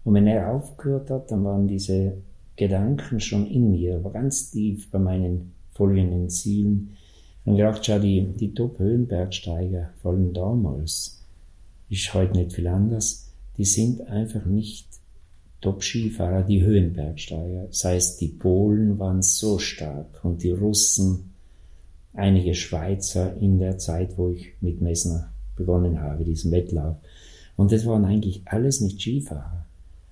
[0.07, 2.13] Und wenn er aufgehört hat, dann waren diese
[2.55, 6.91] Gedanken schon in mir, war ganz tief bei meinen folgenden Zielen.
[7.43, 11.25] Und gedacht, schau, die, die Top-Höhenbergsteiger, vor allem damals,
[11.89, 14.87] ist heute nicht viel anders, die sind einfach nicht
[15.59, 17.65] Top-Skifahrer, die Höhenbergsteiger.
[17.67, 21.33] Das heißt, die Polen waren so stark und die Russen,
[22.13, 26.95] einige Schweizer in der Zeit, wo ich mit Messner begonnen habe, diesen Wettlauf.
[27.57, 29.56] Und das waren eigentlich alles nicht Skifahrer.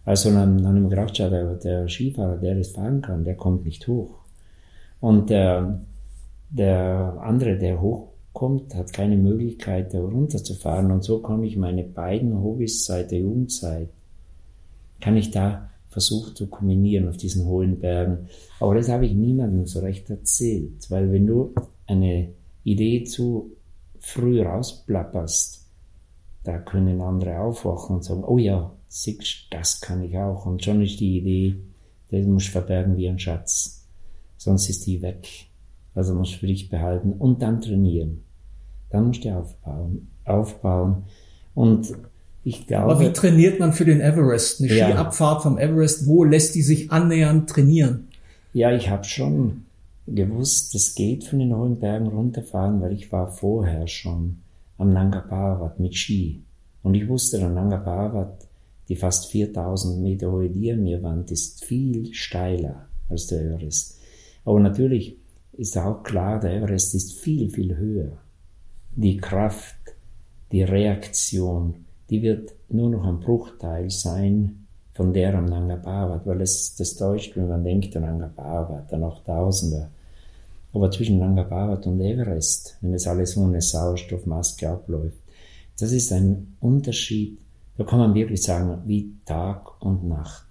[0.06, 3.36] Also dann, dann haben wir gedacht, ja, der, der Skifahrer, der das fahren kann, der
[3.36, 4.20] kommt nicht hoch.
[5.02, 5.82] Und der,
[6.50, 10.92] der andere, der hochkommt, hat keine Möglichkeit, da runterzufahren.
[10.92, 13.90] Und so komme ich meine beiden Hobbys seit der Jugendzeit
[15.02, 18.28] kann ich da versucht zu kombinieren auf diesen hohen Bergen.
[18.60, 21.54] Aber das habe ich niemandem so recht erzählt, weil wenn du
[21.88, 22.30] eine
[22.64, 23.52] Idee zu
[24.00, 25.66] früh rausplapperst,
[26.44, 30.46] da können andere aufwachen und sagen, oh ja, siehst, das kann ich auch.
[30.46, 31.56] Und schon ist die Idee,
[32.12, 33.86] das musst du verbergen wie ein Schatz.
[34.38, 35.28] Sonst ist die weg.
[35.94, 38.24] Also musst du für dich behalten und dann trainieren.
[38.90, 41.04] Dann musst du aufbauen, aufbauen.
[41.54, 41.94] Und
[42.44, 44.62] ich glaube, Aber wie trainiert man für den Everest?
[44.62, 44.90] Eine ja.
[44.90, 48.08] Skiabfahrt vom Everest, wo lässt die sich annähernd trainieren?
[48.54, 49.66] Ja, ich habe schon
[50.08, 54.38] gewusst, es geht von den hohen Bergen runterfahren, weil ich war vorher schon
[54.78, 56.44] am Nanga Parbat mit Ski.
[56.84, 58.45] Und ich wusste, der Nanga Parbat,
[58.90, 64.00] die fast 4000 Meter hohe Diamirwand, ist viel steiler als der Everest.
[64.44, 65.18] Aber natürlich
[65.54, 68.18] ist auch klar, der Everest ist viel, viel höher.
[68.96, 69.76] Die Kraft,
[70.52, 76.42] die Reaktion, die wird nur noch ein Bruchteil sein von der am Nanga Parbat, weil
[76.42, 79.90] es das täuscht, wenn man denkt an Nanga Parbat, dann noch Tausende.
[80.72, 85.18] Aber zwischen Nanga Parbat und Everest, wenn es alles ohne Sauerstoffmaske abläuft,
[85.80, 87.38] das ist ein Unterschied,
[87.78, 90.46] da kann man wirklich sagen, wie Tag und Nacht.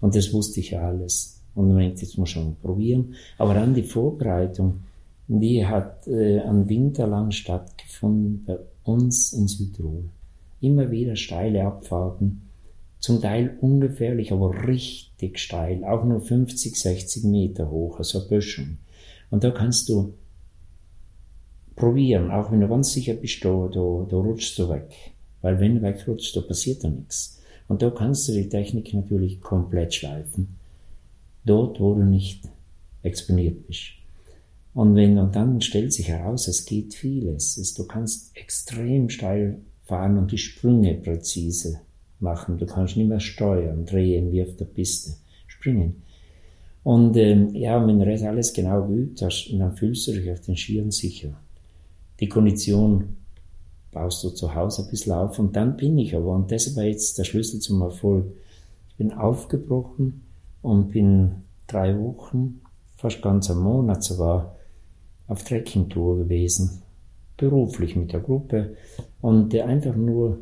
[0.00, 1.42] Und das wusste ich ja alles.
[1.54, 3.14] Und man denkt, jetzt muss man probieren.
[3.38, 4.80] Aber dann die Vorbereitung,
[5.28, 10.04] die hat äh, an Winter lang stattgefunden bei uns in Südtirol
[10.60, 12.42] immer wieder steile Abfahrten,
[12.98, 18.76] zum Teil ungefährlich, aber richtig steil, auch nur 50, 60 Meter hoch, also Böschung.
[19.30, 20.14] Und da kannst du
[21.76, 25.14] probieren, auch wenn du ganz sicher bist, da, da, da rutschst du weg.
[25.42, 27.40] Weil wenn du wegrutschst, da passiert da nichts.
[27.68, 30.56] Und da kannst du die Technik natürlich komplett schleifen.
[31.44, 32.48] Dort, wo du nicht
[33.02, 33.92] exponiert bist.
[34.74, 37.56] Und wenn, und dann stellt sich heraus, es geht vieles.
[37.56, 41.80] Es, du kannst extrem steil fahren und die Sprünge präzise
[42.20, 42.58] machen.
[42.58, 45.14] Du kannst nicht mehr steuern, drehen wie auf der Piste,
[45.46, 46.02] springen.
[46.82, 50.40] Und ähm, ja, wenn du das alles genau geübt hast, dann fühlst du dich auf
[50.40, 51.34] den Skiern sicher.
[52.20, 53.16] Die Kondition
[53.92, 56.84] baust du zu Hause ein bisschen auf und dann bin ich aber, und das war
[56.84, 58.26] jetzt der Schlüssel zum Erfolg.
[58.88, 60.22] Ich bin aufgebrochen
[60.62, 61.32] und bin
[61.66, 62.60] drei Wochen,
[62.96, 64.56] fast ganz einen Monat sogar,
[65.26, 66.82] auf Trekkingtour gewesen
[67.40, 68.76] beruflich mit der Gruppe
[69.22, 70.38] und einfach nur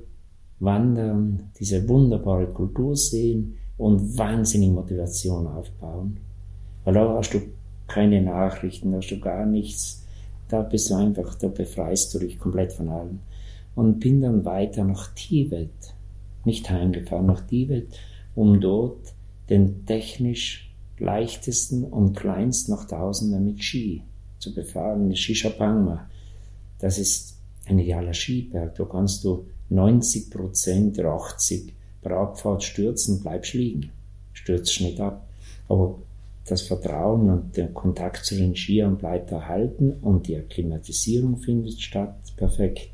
[0.58, 6.18] wandern, diese wunderbare Kultur sehen und wahnsinnig Motivation aufbauen.
[6.84, 7.40] Weil da hast du
[7.86, 10.04] keine Nachrichten, da hast du gar nichts.
[10.48, 13.20] Da bist du einfach, da befreist du dich komplett von allem.
[13.78, 15.70] Und bin dann weiter nach Tibet,
[16.44, 17.96] nicht heimgefahren, nach Tibet,
[18.34, 19.14] um dort
[19.48, 24.02] den technisch leichtesten und kleinsten nach Tausender mit Ski
[24.40, 26.10] zu befahren, Shishapangma.
[26.80, 27.36] Das ist
[27.66, 28.74] ein idealer Skiberg.
[28.74, 33.90] Da kannst du 90 Prozent oder 80 bei der stürzen, bleibst liegen.
[34.32, 35.24] Stürzt nicht ab.
[35.68, 36.00] Aber
[36.46, 42.16] das Vertrauen und der Kontakt zu den Skiern bleibt erhalten und die Akklimatisierung findet statt.
[42.36, 42.88] Perfekt.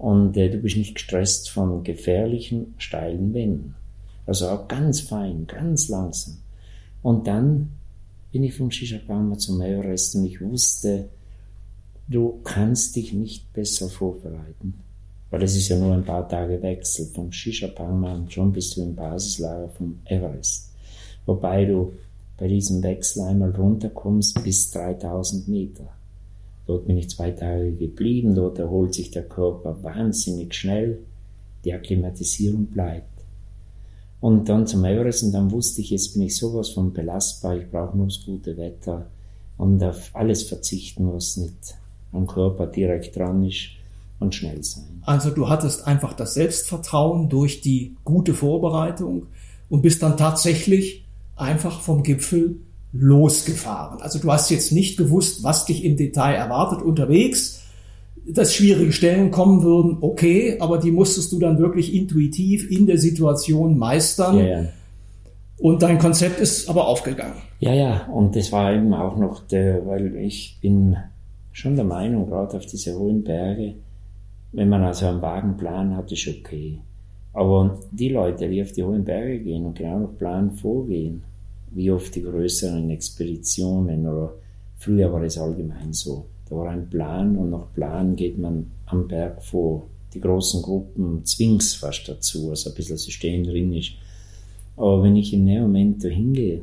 [0.00, 3.74] Und äh, du bist nicht gestresst von gefährlichen, steilen Wänden.
[4.24, 6.38] Also auch ganz fein, ganz langsam.
[7.02, 7.72] Und dann
[8.32, 11.10] bin ich vom Shishapangma zum Everest und ich wusste,
[12.08, 14.80] du kannst dich nicht besser vorbereiten.
[15.28, 18.94] Weil es ist ja nur ein paar Tage Wechsel vom Shisha-Pangman schon bis du im
[18.96, 20.70] Basislager vom Everest.
[21.26, 21.92] Wobei du
[22.38, 25.99] bei diesem Wechsel einmal runterkommst bis 3000 Meter.
[26.70, 31.00] Dort bin ich zwei Tage geblieben, dort erholt sich der Körper wahnsinnig schnell,
[31.64, 33.24] die Akklimatisierung bleibt.
[34.20, 37.68] Und dann zum Everest und dann wusste ich, jetzt bin ich sowas von belastbar, ich
[37.68, 39.08] brauche nur das gute Wetter
[39.58, 41.74] und auf alles verzichten, was nicht
[42.12, 43.70] am Körper direkt dran ist
[44.20, 45.02] und schnell sein.
[45.02, 49.26] Also du hattest einfach das Selbstvertrauen durch die gute Vorbereitung
[49.68, 51.04] und bist dann tatsächlich
[51.34, 52.58] einfach vom Gipfel
[52.92, 54.00] losgefahren.
[54.02, 57.62] Also du hast jetzt nicht gewusst, was dich im Detail erwartet unterwegs,
[58.26, 62.98] dass schwierige Stellen kommen würden, okay, aber die musstest du dann wirklich intuitiv in der
[62.98, 64.38] Situation meistern.
[64.38, 64.64] Ja, ja.
[65.58, 67.34] Und dein Konzept ist aber aufgegangen.
[67.58, 70.96] Ja, ja, und das war eben auch noch der, weil ich bin
[71.52, 73.74] schon der Meinung, gerade auf diese hohen Berge,
[74.52, 76.78] wenn man also einen Wagenplan hat, ist okay.
[77.32, 81.22] Aber die Leute, die auf die hohen Berge gehen und genau nach Plan vorgehen,
[81.70, 84.34] wie oft die größeren Expeditionen oder
[84.76, 86.26] früher war es allgemein so.
[86.48, 89.86] Da war ein Plan und nach Plan geht man am Berg vor.
[90.14, 93.92] Die großen Gruppen zwingst fast dazu, also ein bisschen System drin ist.
[94.76, 96.62] Aber wenn ich in dem Moment da hingehe,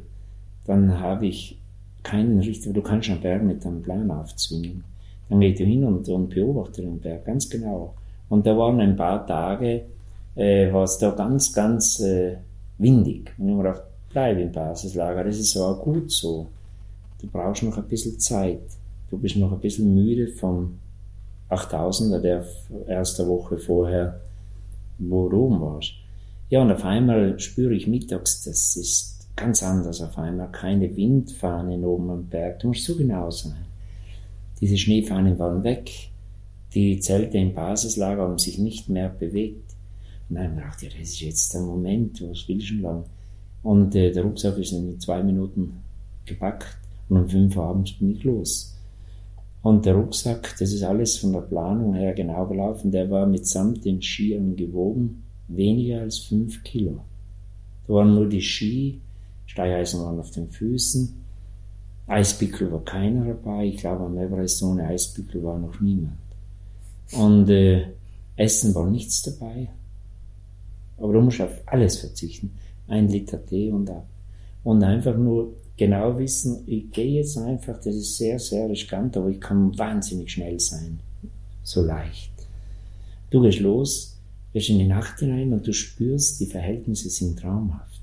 [0.66, 1.58] dann habe ich
[2.04, 4.84] keinen richtigen, du kannst einen Berg mit einem Plan aufzwingen.
[5.30, 7.94] Dann geht du hin und, und beobachte den Berg ganz genau.
[8.30, 9.84] Und da waren ein paar Tage,
[10.36, 12.38] äh, war es da ganz, ganz äh,
[12.78, 13.34] windig.
[13.38, 13.84] Und ich habe gedacht,
[14.18, 16.48] bleib im Basislager, das ist aber gut so.
[17.22, 18.62] Du brauchst noch ein bisschen Zeit.
[19.12, 20.80] Du bist noch ein bisschen müde vom
[21.52, 22.44] 8000er, der
[22.88, 24.20] erste Woche vorher,
[24.98, 25.92] wo du oben warst.
[26.50, 30.52] Ja, und auf einmal spüre ich mittags, das ist ganz anders auf einmal.
[30.52, 32.58] Keine Windfahnen oben am Berg.
[32.62, 33.68] Du musst so genau sein.
[34.60, 35.92] Diese Schneefahnen waren weg.
[36.74, 39.76] Die Zelte im Basislager haben sich nicht mehr bewegt.
[40.28, 43.04] Und dann dachte ich, das ist jetzt der Moment, was will ich schon lang?
[43.68, 45.84] Und äh, der Rucksack ist in zwei Minuten
[46.26, 46.78] gepackt
[47.10, 48.78] und um fünf Uhr abends bin ich los.
[49.62, 53.84] Und der Rucksack, das ist alles von der Planung her genau gelaufen, der war mitsamt
[53.84, 57.02] den Skiern gewogen, weniger als fünf Kilo.
[57.86, 59.02] Da waren nur die Ski,
[59.48, 61.26] Steigeisen waren auf den Füßen,
[62.08, 66.16] Eisbickel war keiner dabei, ich glaube am Everest ohne Eisbickel war noch niemand.
[67.12, 67.88] Und äh,
[68.38, 69.68] Essen war nichts dabei,
[70.96, 72.54] aber du musst auf alles verzichten
[72.88, 74.08] ein Liter Tee und ab.
[74.64, 79.30] Und einfach nur genau wissen, ich gehe jetzt einfach, das ist sehr, sehr riskant, aber
[79.30, 81.00] ich kann wahnsinnig schnell sein.
[81.64, 82.32] So leicht.
[83.30, 84.18] Du gehst los,
[84.54, 88.02] gehst in die Nacht hinein und du spürst, die Verhältnisse sind traumhaft.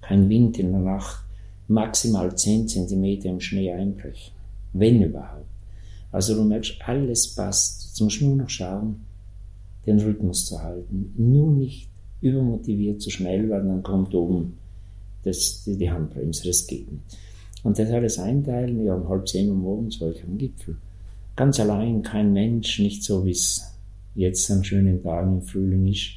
[0.00, 1.24] Kein Wind in der Nacht,
[1.68, 4.32] maximal 10 cm im Schnee einbrechen.
[4.72, 5.46] Wenn überhaupt.
[6.10, 7.84] Also du merkst, alles passt.
[7.84, 9.06] Jetzt musst du nur noch schauen,
[9.86, 11.14] den Rhythmus zu halten.
[11.16, 11.89] Nur nicht
[12.20, 14.58] übermotiviert, zu schnell, weil dann kommt oben
[15.22, 17.04] das, die, die Handbremse, das geht nicht.
[17.62, 20.76] Und das alles einteilen, ja, um halb zehn Uhr morgens war ich am Gipfel.
[21.36, 23.74] Ganz allein, kein Mensch, nicht so wie es
[24.14, 26.10] jetzt an schönen Tagen im Frühling ist.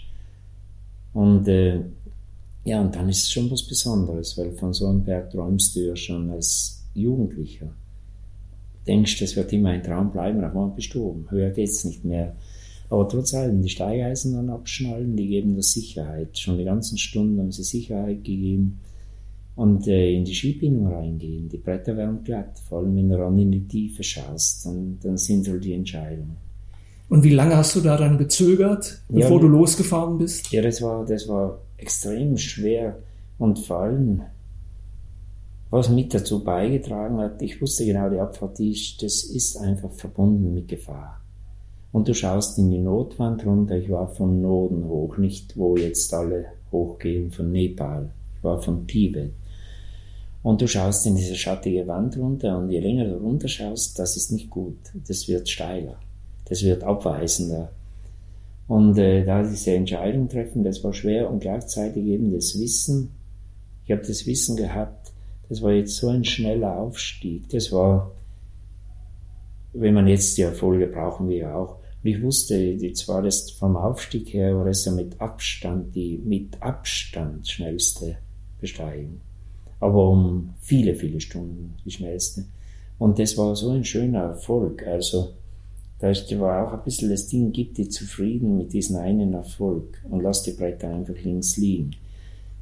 [1.13, 1.81] Und äh,
[2.65, 5.81] ja, und dann ist es schon was Besonderes, weil von so einem Berg träumst du
[5.81, 7.67] ja schon als Jugendlicher.
[8.87, 11.29] Denkst, das wird immer ein Traum bleiben, aber bist du oben.
[11.29, 12.35] Höher geht's nicht mehr.
[12.93, 16.37] Aber trotz allem, die Steigeisen dann abschnallen, die geben das Sicherheit.
[16.37, 18.81] Schon die ganzen Stunden haben sie Sicherheit gegeben.
[19.55, 23.35] Und äh, in die Skibindung reingehen, die Bretter werden glatt, vor allem wenn du ran
[23.39, 26.37] in die Tiefe schaust, dann, dann sind so die Entscheidungen.
[27.09, 30.51] Und wie lange hast du da dann gezögert, bevor ja, du losgefahren bist?
[30.51, 32.99] Ja, das war, das war extrem schwer
[33.39, 34.21] und vor allem,
[35.71, 39.91] was mit dazu beigetragen hat, ich wusste genau, die Abfahrt, die ist, das ist einfach
[39.93, 41.22] verbunden mit Gefahr
[41.93, 43.77] und du schaust in die Notwand runter.
[43.77, 48.09] Ich war von Noden hoch, nicht wo jetzt alle hochgehen von Nepal.
[48.35, 49.31] Ich war von Tibet.
[50.41, 54.17] Und du schaust in diese schattige Wand runter und je länger du runter schaust, das
[54.17, 54.75] ist nicht gut.
[55.07, 55.95] Das wird steiler.
[56.45, 57.71] Das wird abweisender.
[58.67, 63.11] Und äh, da diese Entscheidung treffen, das war schwer und gleichzeitig eben das Wissen.
[63.85, 65.13] Ich habe das Wissen gehabt,
[65.47, 67.49] das war jetzt so ein schneller Aufstieg.
[67.49, 68.11] Das war,
[69.73, 73.77] wenn man jetzt die Erfolge brauchen wir ja auch, ich wusste, jetzt war das vom
[73.77, 78.17] Aufstieg her, war es ja mit Abstand die mit Abstand schnellste
[78.59, 79.21] Besteigung.
[79.79, 82.45] Aber um viele, viele Stunden die schnellste.
[82.99, 84.85] Und das war so ein schöner Erfolg.
[84.85, 85.33] Also,
[85.99, 90.21] da war auch ein bisschen das Ding, gib dir zufrieden mit diesem einen Erfolg und
[90.21, 91.95] lass die Bretter einfach links liegen.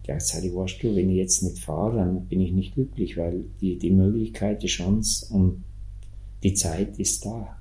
[0.04, 3.78] Gleichzeitig warst du, wenn ich jetzt nicht fahre, dann bin ich nicht glücklich, weil die,
[3.78, 5.64] die Möglichkeit, die Chance und
[6.44, 7.61] die Zeit ist da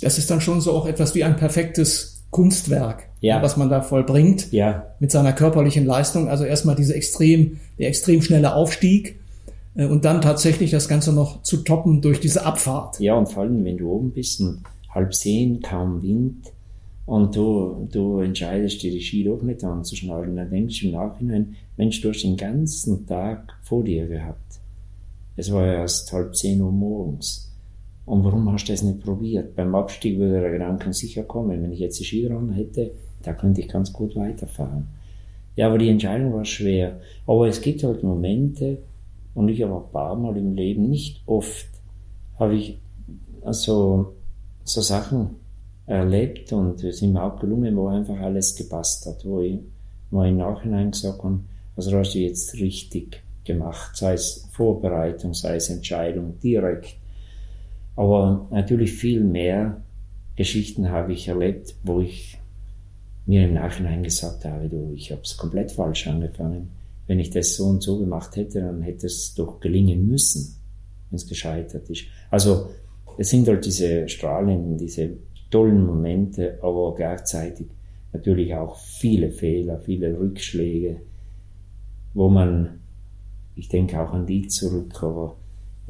[0.00, 3.42] das ist dann schon so auch etwas wie ein perfektes Kunstwerk, ja.
[3.42, 4.94] was man da vollbringt ja.
[5.00, 6.28] mit seiner körperlichen Leistung.
[6.28, 9.20] Also erstmal diese extrem, der extrem schnelle Aufstieg
[9.74, 12.98] äh, und dann tatsächlich das Ganze noch zu toppen durch diese Abfahrt.
[13.00, 16.52] Ja, und vor allem, wenn du oben bist und halb zehn, kaum Wind
[17.04, 21.56] und du, du entscheidest dir die Ski doch nicht anzuschnallen, dann denkst du im Nachhinein,
[21.76, 24.60] Mensch, du hast den ganzen Tag vor dir gehabt.
[25.36, 27.51] Es war erst halb zehn Uhr morgens.
[28.04, 29.54] Und warum hast du das nicht probiert?
[29.54, 31.62] Beim Abstieg würde der Gedanke sicher kommen.
[31.62, 32.92] Wenn ich jetzt die Ski dran hätte,
[33.22, 34.88] da könnte ich ganz gut weiterfahren.
[35.54, 37.00] Ja, aber die Entscheidung war schwer.
[37.26, 38.78] Aber es gibt halt Momente,
[39.34, 41.68] Und ich habe ein paar Mal im Leben, nicht oft,
[42.38, 42.78] habe ich
[43.42, 44.14] also
[44.64, 45.36] so Sachen
[45.86, 49.58] erlebt und es sind mir auch gelungen, wo einfach alles gepasst hat, wo ich
[50.10, 51.40] mal im Nachhinein gesagt habe,
[51.76, 56.96] also hast du jetzt richtig gemacht, sei es Vorbereitung, sei es Entscheidung, direkt.
[57.96, 59.82] Aber natürlich viel mehr
[60.36, 62.38] Geschichten habe ich erlebt, wo ich
[63.26, 66.70] mir im Nachhinein gesagt habe, du, ich habe es komplett falsch angefangen.
[67.06, 70.56] Wenn ich das so und so gemacht hätte, dann hätte es doch gelingen müssen,
[71.10, 72.04] wenn es gescheitert ist.
[72.30, 72.70] Also
[73.18, 75.10] es sind halt diese strahlenden, diese
[75.50, 77.66] tollen Momente, aber gleichzeitig
[78.12, 81.02] natürlich auch viele Fehler, viele Rückschläge,
[82.14, 82.80] wo man,
[83.54, 85.36] ich denke auch an die zurück, aber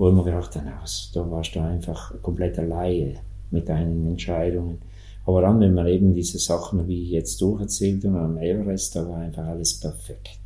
[0.02, 0.66] wo ich mir gedacht habe,
[1.14, 3.14] da warst du einfach komplett alleine
[3.52, 4.78] mit deinen Entscheidungen.
[5.24, 9.08] Aber dann, wenn man eben diese Sachen, wie ich jetzt durcherzählt und am Everest, da
[9.08, 10.40] war einfach alles perfekt.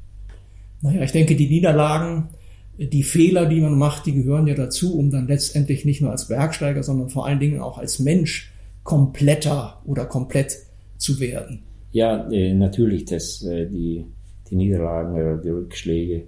[0.83, 2.29] Naja, ich denke, die Niederlagen,
[2.77, 6.29] die Fehler, die man macht, die gehören ja dazu, um dann letztendlich nicht nur als
[6.29, 8.53] Bergsteiger, sondern vor allen Dingen auch als Mensch
[8.83, 10.55] kompletter oder komplett
[10.99, 11.63] zu werden.
[11.93, 14.05] Ja, äh, natürlich, das, äh, die,
[14.51, 16.25] die Niederlagen oder die Rückschläge,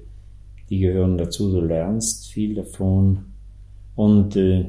[0.71, 1.51] die gehören dazu.
[1.51, 3.27] Du lernst viel davon
[3.95, 4.67] und äh,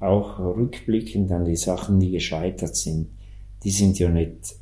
[0.00, 3.08] auch rückblickend an die Sachen, die gescheitert sind.
[3.62, 4.56] Die sind ja nicht,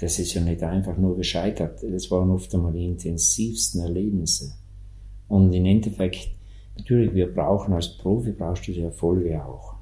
[0.00, 1.82] das ist ja nicht einfach nur gescheitert.
[1.82, 4.52] Das waren oft einmal die intensivsten Erlebnisse.
[5.28, 6.30] Und im Endeffekt,
[6.76, 9.74] natürlich, wir brauchen als Profi, brauchst du die Erfolge auch.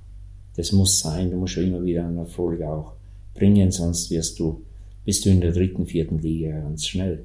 [0.56, 2.94] Das muss sein, du musst ja immer wieder einen Erfolg auch
[3.34, 4.62] bringen, sonst wirst du,
[5.04, 7.24] bist du in der dritten, vierten Liga ganz schnell.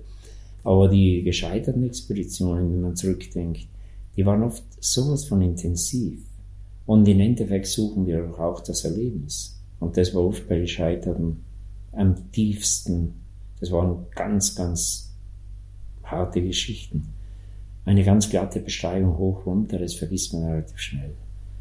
[0.64, 3.68] Aber die gescheiterten Expeditionen, wenn man zurückdenkt,
[4.16, 6.22] die waren oft sowas von intensiv.
[6.86, 9.62] Und im Endeffekt suchen wir auch das Erlebnis.
[9.80, 11.44] Und das war oft bei Gescheiterten
[11.92, 13.14] am tiefsten.
[13.60, 15.14] Das waren ganz, ganz
[16.04, 17.14] harte Geschichten.
[17.86, 21.14] Eine ganz glatte Besteigung hoch runter, das vergisst man relativ schnell.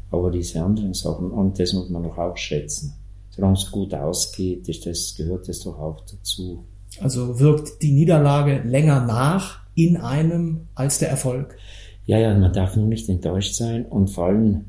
[0.09, 2.93] Aber diese anderen Sachen, und das muss man doch auch schätzen.
[3.29, 6.65] Solange es gut ausgeht, ist das, gehört das doch auch dazu.
[7.01, 11.57] Also wirkt die Niederlage länger nach in einem als der Erfolg?
[12.05, 14.65] Ja, ja, man darf nur nicht enttäuscht sein und vor allem,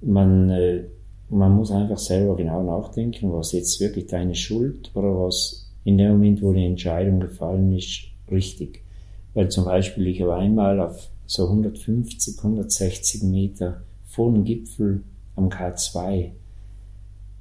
[0.00, 0.84] man, äh,
[1.28, 6.12] man muss einfach selber genau nachdenken, was jetzt wirklich deine Schuld oder was in dem
[6.12, 8.82] Moment, wo die Entscheidung gefallen ist, richtig.
[9.34, 15.02] Weil zum Beispiel ich war einmal auf so 150, 160 Meter vor dem Gipfel
[15.36, 16.30] am K2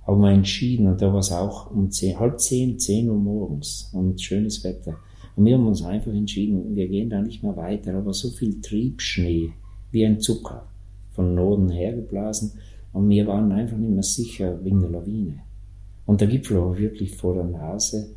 [0.08, 3.90] haben wir entschieden und da war es auch um 10, halb zehn, zehn Uhr morgens
[3.94, 4.96] und schönes Wetter.
[5.36, 8.62] Und wir haben uns einfach entschieden, wir gehen da nicht mehr weiter, aber so viel
[8.62, 9.52] Triebschnee
[9.92, 10.66] wie ein Zucker
[11.12, 12.54] von Norden hergeblasen
[12.94, 15.40] und wir waren einfach nicht mehr sicher wegen der Lawine.
[16.06, 18.16] Und der Gipfel war wirklich vor der Nase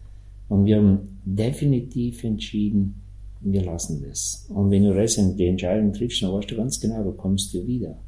[0.48, 3.02] und wir haben definitiv entschieden,
[3.40, 4.46] wir lassen das.
[4.48, 7.98] Und wenn du die Entscheidung triffst, dann weißt du ganz genau, du kommst dir wieder.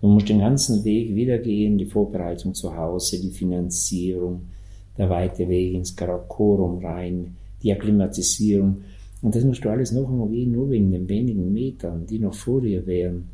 [0.00, 4.42] Du musst den ganzen Weg wieder gehen, die Vorbereitung zu Hause, die Finanzierung,
[4.98, 8.82] der weite Weg ins Karakorum rein, die Akklimatisierung.
[9.22, 12.34] Und das musst du alles noch einmal gehen, nur wegen den wenigen Metern, die noch
[12.34, 13.30] vor dir wären.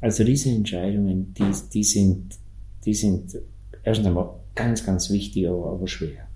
[0.00, 2.38] Also diese Entscheidungen, die, die sind,
[2.84, 3.38] die sind
[3.84, 6.26] erst einmal ganz, ganz wichtig, aber, aber schwer.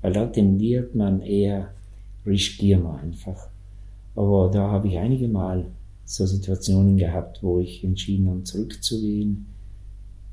[0.00, 1.72] Weil da tendiert man eher,
[2.24, 3.48] riskieren wir einfach.
[4.14, 5.66] Aber da habe ich einige Mal
[6.08, 9.46] so Situationen gehabt, wo ich entschieden habe, zurückzugehen.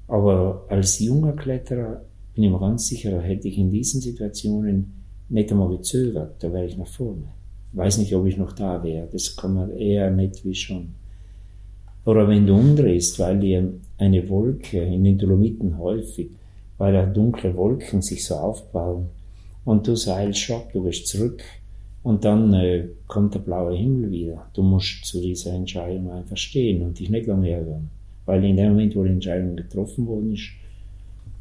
[0.07, 2.01] Aber als junger Kletterer
[2.33, 4.93] bin ich mir ganz sicher, da hätte ich in diesen Situationen
[5.27, 7.25] nicht einmal gezögert, da wäre ich nach vorne.
[7.73, 10.95] Weiß nicht, ob ich noch da wäre, das kann man eher nicht wie schon.
[12.05, 16.29] Oder wenn du umdrehst, weil dir eine Wolke in den Dolomiten häufig,
[16.77, 19.07] weil da dunkle Wolken sich so aufbauen
[19.65, 21.43] und du seilst schock, du gehst zurück,
[22.05, 24.45] und dann äh, kommt der blaue Himmel wieder.
[24.53, 27.89] Du musst zu dieser Entscheidung einfach stehen und dich nicht lange ärgern.
[28.27, 30.51] Weil in dem Moment, wo die Entscheidung getroffen worden ist,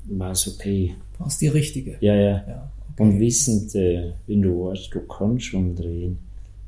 [0.07, 0.95] war es okay.
[1.19, 1.99] War es die richtige?
[2.01, 2.45] Ja, ja.
[2.49, 3.03] ja okay.
[3.03, 6.17] Und wissend, äh, wenn du weißt, du kannst umdrehen,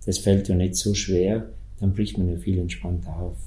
[0.05, 1.49] das fällt dir nicht so schwer,
[1.81, 3.39] dann bricht man ja viel entspannter auf.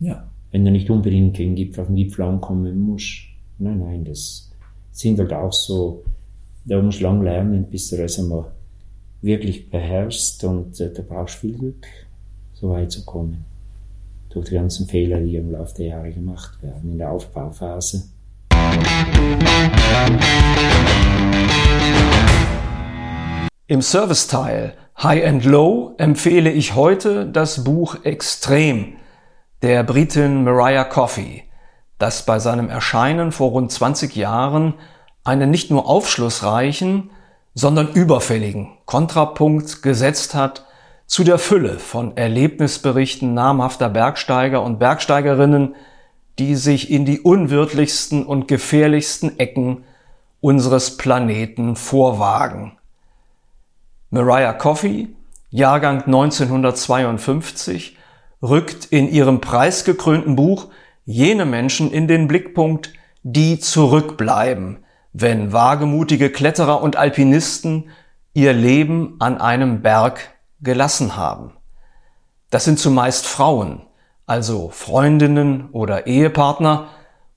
[0.00, 0.28] Ja.
[0.50, 3.22] Wenn du nicht unbedingt gegen Gipfel, auf den Gipfel ankommen musst.
[3.58, 4.50] Nein, nein, das
[4.92, 6.04] sind halt auch so,
[6.66, 8.52] da musst du lang lernen, bis du das einmal
[9.24, 11.86] wirklich beherrschst und äh, da brauchst du viel Glück,
[12.52, 13.46] so weit zu kommen.
[14.28, 18.04] Durch die ganzen Fehler, die im Laufe der Jahre gemacht werden, in der Aufbauphase.
[23.66, 28.96] Im Serviceteil High and Low empfehle ich heute das Buch Extrem
[29.62, 31.44] der Britin Mariah Coffey,
[31.98, 34.74] das bei seinem Erscheinen vor rund 20 Jahren
[35.24, 37.10] einen nicht nur aufschlussreichen,
[37.54, 40.66] sondern überfälligen Kontrapunkt gesetzt hat
[41.06, 45.74] zu der Fülle von Erlebnisberichten namhafter Bergsteiger und Bergsteigerinnen,
[46.38, 49.84] die sich in die unwirtlichsten und gefährlichsten Ecken
[50.40, 52.76] unseres Planeten vorwagen.
[54.10, 55.14] Mariah Coffey,
[55.50, 57.96] Jahrgang 1952,
[58.42, 60.68] rückt in ihrem preisgekrönten Buch
[61.04, 62.92] jene Menschen in den Blickpunkt,
[63.22, 64.83] die zurückbleiben,
[65.14, 67.88] wenn wagemutige Kletterer und Alpinisten
[68.34, 71.52] ihr Leben an einem Berg gelassen haben.
[72.50, 73.86] Das sind zumeist Frauen,
[74.26, 76.88] also Freundinnen oder Ehepartner,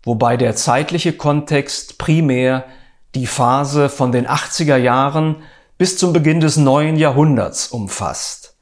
[0.03, 2.65] wobei der zeitliche Kontext primär
[3.13, 5.43] die Phase von den 80er Jahren
[5.77, 8.55] bis zum Beginn des neuen Jahrhunderts umfasst.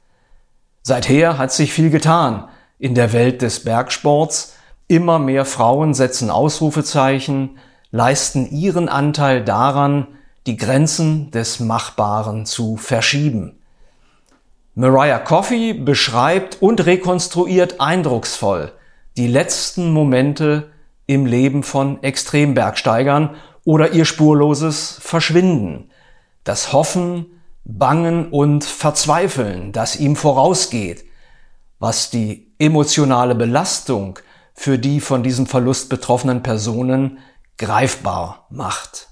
[0.82, 2.48] Seither hat sich viel getan
[2.78, 4.54] in der Welt des Bergsports.
[4.88, 7.58] Immer mehr Frauen setzen Ausrufezeichen,
[7.90, 10.06] leisten ihren Anteil daran,
[10.46, 13.58] die Grenzen des Machbaren zu verschieben.
[14.74, 18.72] Mariah Coffey beschreibt und rekonstruiert eindrucksvoll
[19.16, 20.70] die letzten Momente
[21.06, 25.90] im Leben von Extrembergsteigern oder ihr spurloses Verschwinden,
[26.44, 27.26] das Hoffen,
[27.64, 31.04] Bangen und Verzweifeln, das ihm vorausgeht,
[31.78, 34.18] was die emotionale Belastung
[34.54, 37.18] für die von diesem Verlust betroffenen Personen
[37.58, 39.08] greifbar macht.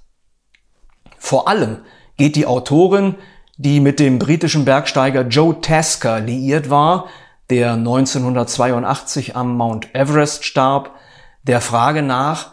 [1.19, 1.79] Vor allem
[2.17, 3.17] geht die Autorin
[3.57, 7.07] die mit dem britischen Bergsteiger Joe Tasker liiert war,
[7.51, 10.93] der 1982 am Mount Everest starb,
[11.45, 12.53] der Frage nach,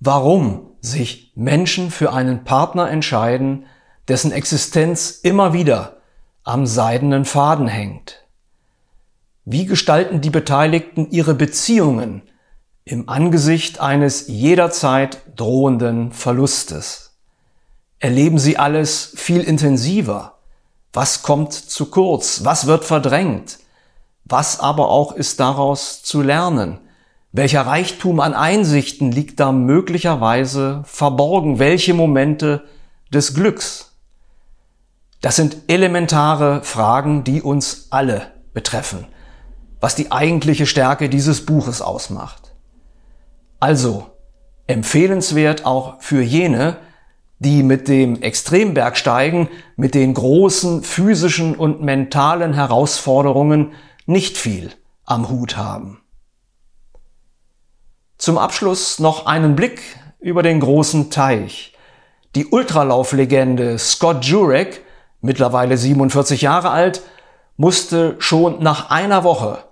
[0.00, 3.66] warum sich Menschen für einen Partner entscheiden,
[4.08, 5.98] dessen Existenz immer wieder
[6.42, 8.26] am seidenen Faden hängt.
[9.44, 12.22] Wie gestalten die Beteiligten ihre Beziehungen
[12.84, 17.12] im Angesicht eines jederzeit drohenden Verlustes?
[17.98, 20.38] Erleben sie alles viel intensiver?
[20.92, 22.44] Was kommt zu kurz?
[22.44, 23.58] Was wird verdrängt?
[24.24, 26.78] Was aber auch ist daraus zu lernen?
[27.30, 31.58] Welcher Reichtum an Einsichten liegt da möglicherweise verborgen?
[31.58, 32.64] Welche Momente
[33.12, 33.92] des Glücks?
[35.22, 39.06] Das sind elementare Fragen, die uns alle betreffen,
[39.80, 42.41] was die eigentliche Stärke dieses Buches ausmacht.
[43.62, 44.10] Also
[44.66, 46.78] empfehlenswert auch für jene,
[47.38, 49.46] die mit dem Extrembergsteigen,
[49.76, 53.70] mit den großen physischen und mentalen Herausforderungen
[54.04, 54.72] nicht viel
[55.04, 56.00] am Hut haben.
[58.18, 59.80] Zum Abschluss noch einen Blick
[60.18, 61.72] über den großen Teich.
[62.34, 64.84] Die Ultralauflegende Scott Jurek,
[65.20, 67.02] mittlerweile 47 Jahre alt,
[67.56, 69.62] musste schon nach einer Woche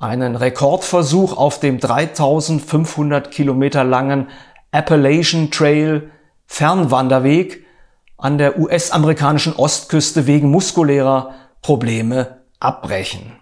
[0.00, 4.28] einen Rekordversuch auf dem 3500 Kilometer langen
[4.72, 6.10] Appalachian Trail
[6.46, 7.64] Fernwanderweg
[8.16, 13.36] an der US-amerikanischen Ostküste wegen muskulärer Probleme abbrechen.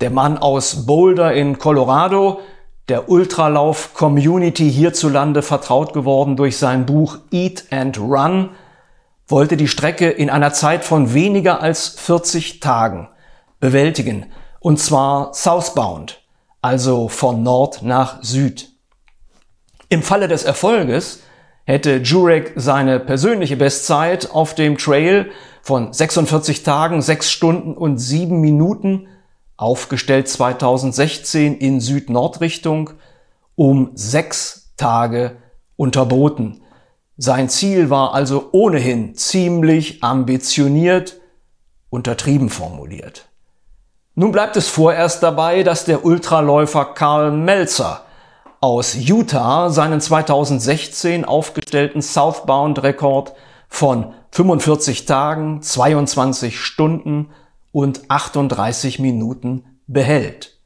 [0.00, 2.40] Der Mann aus Boulder in Colorado,
[2.88, 8.50] der Ultralauf-Community hierzulande vertraut geworden durch sein Buch Eat and Run,
[9.28, 13.08] wollte die Strecke in einer Zeit von weniger als 40 Tagen
[13.60, 14.26] bewältigen,
[14.62, 16.22] und zwar southbound,
[16.60, 18.70] also von Nord nach Süd.
[19.88, 21.20] Im Falle des Erfolges
[21.64, 25.30] hätte Jurek seine persönliche Bestzeit auf dem Trail
[25.62, 29.08] von 46 Tagen, 6 Stunden und 7 Minuten,
[29.56, 32.90] aufgestellt 2016 in Süd-Nord-Richtung,
[33.54, 35.36] um 6 Tage
[35.76, 36.62] unterboten.
[37.16, 41.20] Sein Ziel war also ohnehin ziemlich ambitioniert,
[41.90, 43.28] untertrieben formuliert.
[44.14, 48.02] Nun bleibt es vorerst dabei, dass der Ultraläufer Karl Melzer
[48.60, 53.32] aus Utah seinen 2016 aufgestellten Southbound-Rekord
[53.68, 57.30] von 45 Tagen, 22 Stunden
[57.72, 60.58] und 38 Minuten behält.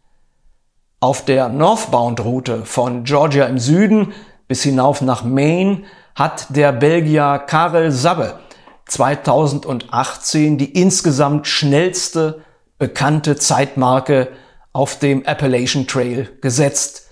[0.99, 4.13] Auf der Northbound-Route von Georgia im Süden
[4.49, 5.85] bis hinauf nach Maine
[6.17, 8.41] hat der Belgier Karel Sabbe
[8.87, 12.43] 2018 die insgesamt schnellste
[12.79, 14.29] bekannte Zeitmarke
[14.73, 17.09] auf dem Appalachian Trail gesetzt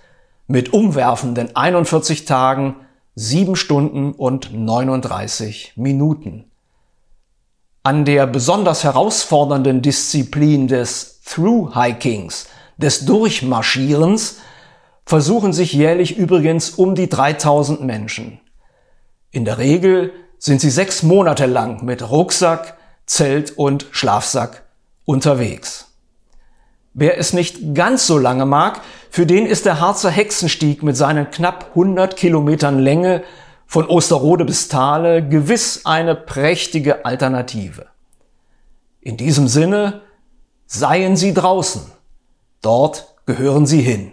[0.47, 2.77] mit umwerfenden 41 Tagen,
[3.15, 6.51] 7 Stunden und 39 Minuten.
[7.83, 12.47] An der besonders herausfordernden Disziplin des Through-Hikings,
[12.77, 14.39] des Durchmarschierens,
[15.07, 18.41] versuchen sich jährlich übrigens um die 3000 Menschen.
[19.31, 24.64] In der Regel sind sie sechs Monate lang mit Rucksack, Zelt und Schlafsack
[25.05, 25.93] unterwegs.
[26.93, 28.81] Wer es nicht ganz so lange mag,
[29.11, 33.25] für den ist der Harzer Hexenstieg mit seinen knapp 100 Kilometern Länge
[33.67, 37.87] von Osterode bis Thale gewiss eine prächtige Alternative.
[39.01, 40.03] In diesem Sinne
[40.67, 41.83] Seien Sie draußen.
[42.63, 44.13] Dort gehören Sie hin.